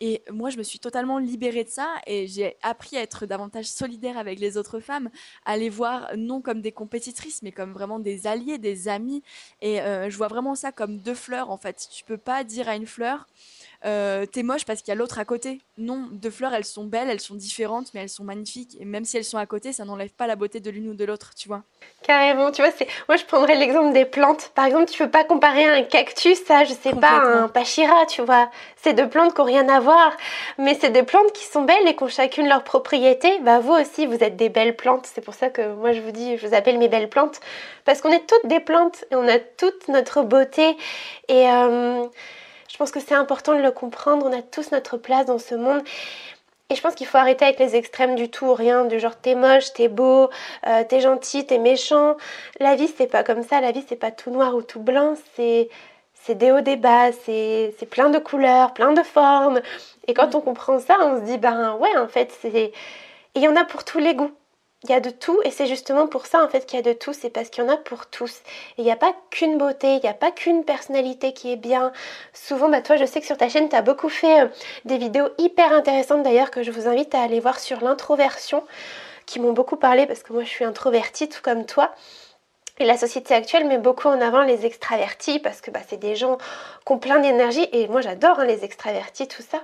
[0.00, 3.66] Et moi, je me suis totalement libérée de ça et j'ai appris à être davantage
[3.66, 5.10] solidaire avec les autres femmes,
[5.44, 9.22] à les voir non comme des compétitrices, mais comme vraiment des alliés, des amis.
[9.60, 11.88] Et euh, je vois vraiment ça comme deux fleurs en fait.
[11.90, 13.26] Tu peux pas dire à une fleur,
[13.84, 15.60] euh, t'es moche parce qu'il y a l'autre à côté.
[15.76, 18.76] Non, deux fleurs, elles sont belles, elles sont différentes, mais elles sont magnifiques.
[18.80, 20.94] Et même si elles sont à côté, ça n'enlève pas la beauté de l'une ou
[20.94, 21.62] de l'autre, tu vois.
[22.02, 22.88] Carrément, tu vois, c'est.
[23.08, 24.50] Moi, je prendrais l'exemple des plantes.
[24.56, 28.22] Par exemple, tu peux pas comparer un cactus à, je sais pas, un pachira, tu
[28.22, 28.50] vois.
[28.76, 30.16] C'est deux plantes qui n'ont rien à voir,
[30.58, 33.38] mais c'est des plantes qui sont belles et qui ont chacune leur propriété.
[33.42, 35.06] Bah, vous aussi, vous êtes des belles plantes.
[35.06, 37.40] C'est pour ça que moi, je vous dis, je vous appelle mes belles plantes.
[37.84, 40.76] Parce qu'on est toutes des plantes et on a toute notre beauté.
[41.28, 41.48] Et.
[41.48, 42.04] Euh,
[42.78, 44.24] je pense que c'est important de le comprendre.
[44.24, 45.82] On a tous notre place dans ce monde.
[46.70, 49.34] Et je pense qu'il faut arrêter avec les extrêmes du tout, rien du genre t'es
[49.34, 50.30] moche, t'es beau,
[50.64, 52.16] euh, t'es gentil, t'es méchant.
[52.60, 55.16] La vie c'est pas comme ça, la vie c'est pas tout noir ou tout blanc,
[55.34, 55.70] c'est
[56.14, 59.60] c'est des hauts des bas, c'est plein de couleurs, plein de formes.
[60.06, 62.72] Et quand on comprend ça, on se dit ben ouais en fait c'est et
[63.34, 64.30] il y en a pour tous les goûts
[64.84, 66.82] il y a de tout et c'est justement pour ça en fait qu'il y a
[66.82, 68.42] de tout, c'est parce qu'il y en a pour tous.
[68.76, 71.92] Il n'y a pas qu'une beauté, il n'y a pas qu'une personnalité qui est bien.
[72.32, 74.48] Souvent, bah toi je sais que sur ta chaîne tu as beaucoup fait euh,
[74.84, 78.64] des vidéos hyper intéressantes d'ailleurs que je vous invite à aller voir sur l'introversion
[79.26, 81.92] qui m'ont beaucoup parlé parce que moi je suis introvertie tout comme toi.
[82.80, 86.14] Et la société actuelle met beaucoup en avant les extravertis parce que bah, c'est des
[86.14, 86.38] gens
[86.86, 89.60] qui ont plein d'énergie et moi j'adore hein, les extravertis, tout ça.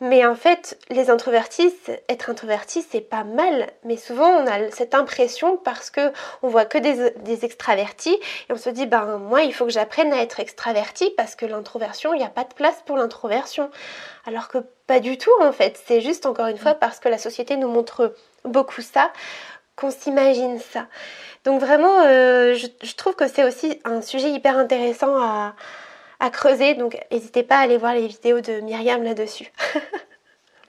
[0.00, 1.74] Mais en fait, les introvertis,
[2.08, 3.66] être introverti, c'est pas mal.
[3.84, 8.14] Mais souvent, on a cette impression parce que on voit que des, extravertis
[8.48, 11.46] et on se dit, ben moi, il faut que j'apprenne à être extraverti parce que
[11.46, 13.70] l'introversion, il n'y a pas de place pour l'introversion.
[14.24, 15.80] Alors que pas du tout, en fait.
[15.86, 19.10] C'est juste encore une fois parce que la société nous montre beaucoup ça
[19.74, 20.86] qu'on s'imagine ça.
[21.44, 25.54] Donc vraiment, euh, je trouve que c'est aussi un sujet hyper intéressant à
[26.20, 26.74] à creuser.
[26.74, 29.50] Donc n'hésitez pas à aller voir les vidéos de Myriam là-dessus.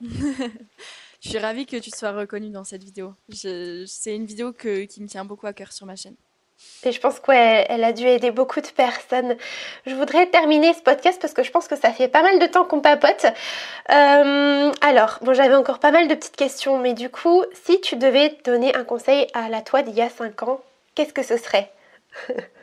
[1.20, 3.12] Je suis ravie que tu sois reconnue dans cette vidéo.
[3.30, 6.16] C'est une vidéo que, qui me tient beaucoup à cœur sur ma chaîne.
[6.82, 9.36] Et je pense qu'elle elle a dû aider beaucoup de personnes.
[9.86, 12.46] Je voudrais terminer ce podcast parce que je pense que ça fait pas mal de
[12.46, 13.26] temps qu'on papote.
[13.90, 17.96] Euh, alors, bon, j'avais encore pas mal de petites questions, mais du coup, si tu
[17.96, 20.60] devais donner un conseil à la toi d'il y a 5 ans,
[20.94, 21.70] qu'est-ce que ce serait?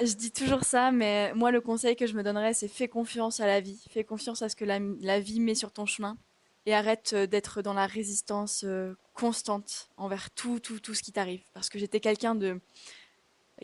[0.00, 3.40] Je dis toujours ça, mais moi, le conseil que je me donnerais, c'est fais confiance
[3.40, 3.84] à la vie.
[3.90, 6.16] Fais confiance à ce que la, vie met sur ton chemin.
[6.66, 11.12] Et arrête euh, d'être dans la résistance euh, constante envers tout, tout, tout ce qui
[11.12, 11.42] t'arrive.
[11.54, 12.60] Parce que j'étais quelqu'un de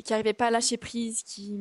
[0.03, 1.57] qui n'arrivait pas à lâcher prise, qui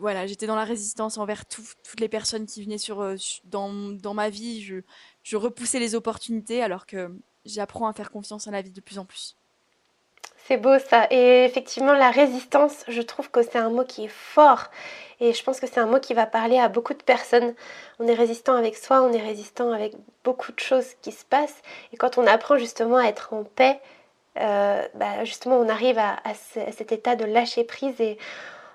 [0.00, 4.14] voilà, j'étais dans la résistance envers toutes les personnes qui venaient sur, euh, dans, dans
[4.14, 4.62] ma vie.
[4.62, 4.76] Je,
[5.22, 7.10] je repoussais les opportunités alors que
[7.44, 9.36] j'apprends à faire confiance à la vie de plus en plus.
[10.48, 11.06] C'est beau ça.
[11.10, 14.68] Et effectivement, la résistance, je trouve que c'est un mot qui est fort.
[15.20, 17.54] Et je pense que c'est un mot qui va parler à beaucoup de personnes.
[17.98, 19.92] On est résistant avec soi, on est résistant avec
[20.24, 21.60] beaucoup de choses qui se passent.
[21.92, 23.78] Et quand on apprend justement à être en paix,
[24.40, 26.16] euh, bah, justement, on arrive à,
[26.72, 28.16] cet état de lâcher prise et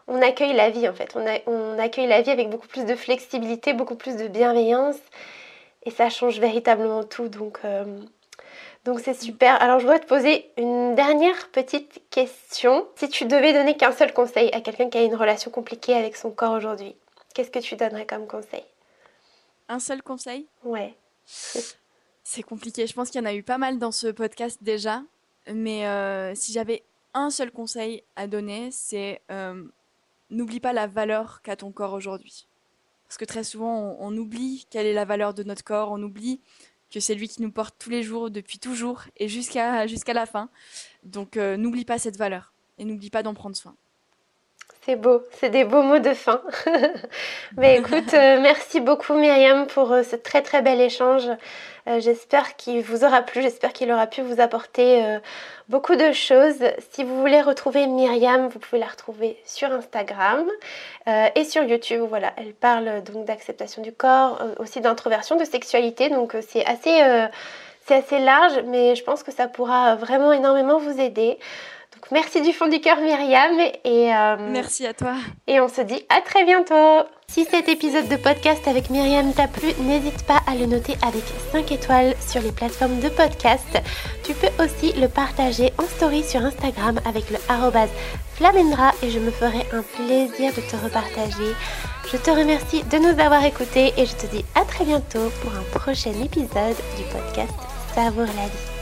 [0.07, 1.17] on accueille la vie en fait.
[1.47, 4.99] On, accueille la vie avec beaucoup plus de flexibilité, beaucoup plus de bienveillance.
[5.85, 7.29] Et ça change véritablement tout.
[7.29, 7.83] Donc, euh,
[8.85, 9.61] donc c'est super.
[9.61, 12.87] Alors je voudrais te poser une dernière petite question.
[12.95, 16.15] Si tu devais donner qu'un seul conseil à quelqu'un qui a une relation compliquée avec
[16.15, 16.95] son corps aujourd'hui,
[17.33, 18.63] qu'est-ce que tu donnerais comme conseil?
[19.69, 20.47] Un seul conseil?
[20.63, 20.95] Ouais.
[22.23, 22.87] c'est compliqué.
[22.87, 25.01] Je pense qu'il y en a eu pas mal dans ce podcast déjà.
[25.51, 29.63] Mais euh, si j'avais un seul conseil à donner, c'est euh,
[30.29, 32.47] n'oublie pas la valeur qu'a ton corps aujourd'hui.
[33.07, 36.41] Parce que très souvent, on, oublie quelle est la valeur de notre corps, on oublie
[36.93, 40.25] que c'est lui qui nous porte tous les jours, depuis toujours et jusqu'à jusqu'à la
[40.25, 40.49] fin.
[41.03, 43.75] Donc euh, n'oublie pas cette valeur et n'oublie pas d'en prendre soin.
[44.85, 46.41] C'est beau, c'est des beaux mots de fin.
[47.57, 51.23] Mais écoute, euh, merci beaucoup Myriam pour euh, ce très très bel échange.
[51.87, 55.19] Euh, j'espère qu'il vous aura plu, j'espère qu'il aura pu vous apporter
[55.69, 56.57] beaucoup de choses.
[56.91, 60.45] Si vous voulez retrouver Myriam, vous pouvez la retrouver sur Instagram
[61.07, 62.05] et sur YouTube.
[62.09, 66.09] Voilà, elle parle donc d'acceptation du corps, aussi d'introversion, de sexualité.
[66.09, 67.01] Donc c'est assez,
[67.85, 71.37] c'est assez large, mais je pense que ça pourra vraiment énormément vous aider
[72.11, 75.15] merci du fond du cœur Myriam et euh, merci à toi.
[75.47, 77.07] Et on se dit à très bientôt.
[77.27, 81.23] Si cet épisode de podcast avec Myriam t'a plu, n'hésite pas à le noter avec
[81.51, 83.81] 5 étoiles sur les plateformes de podcast.
[84.23, 87.37] Tu peux aussi le partager en story sur Instagram avec le
[88.35, 91.55] flamendra et je me ferai un plaisir de te repartager.
[92.11, 95.51] Je te remercie de nous avoir écoutés et je te dis à très bientôt pour
[95.53, 97.53] un prochain épisode du podcast
[97.95, 98.72] Savoure la vie.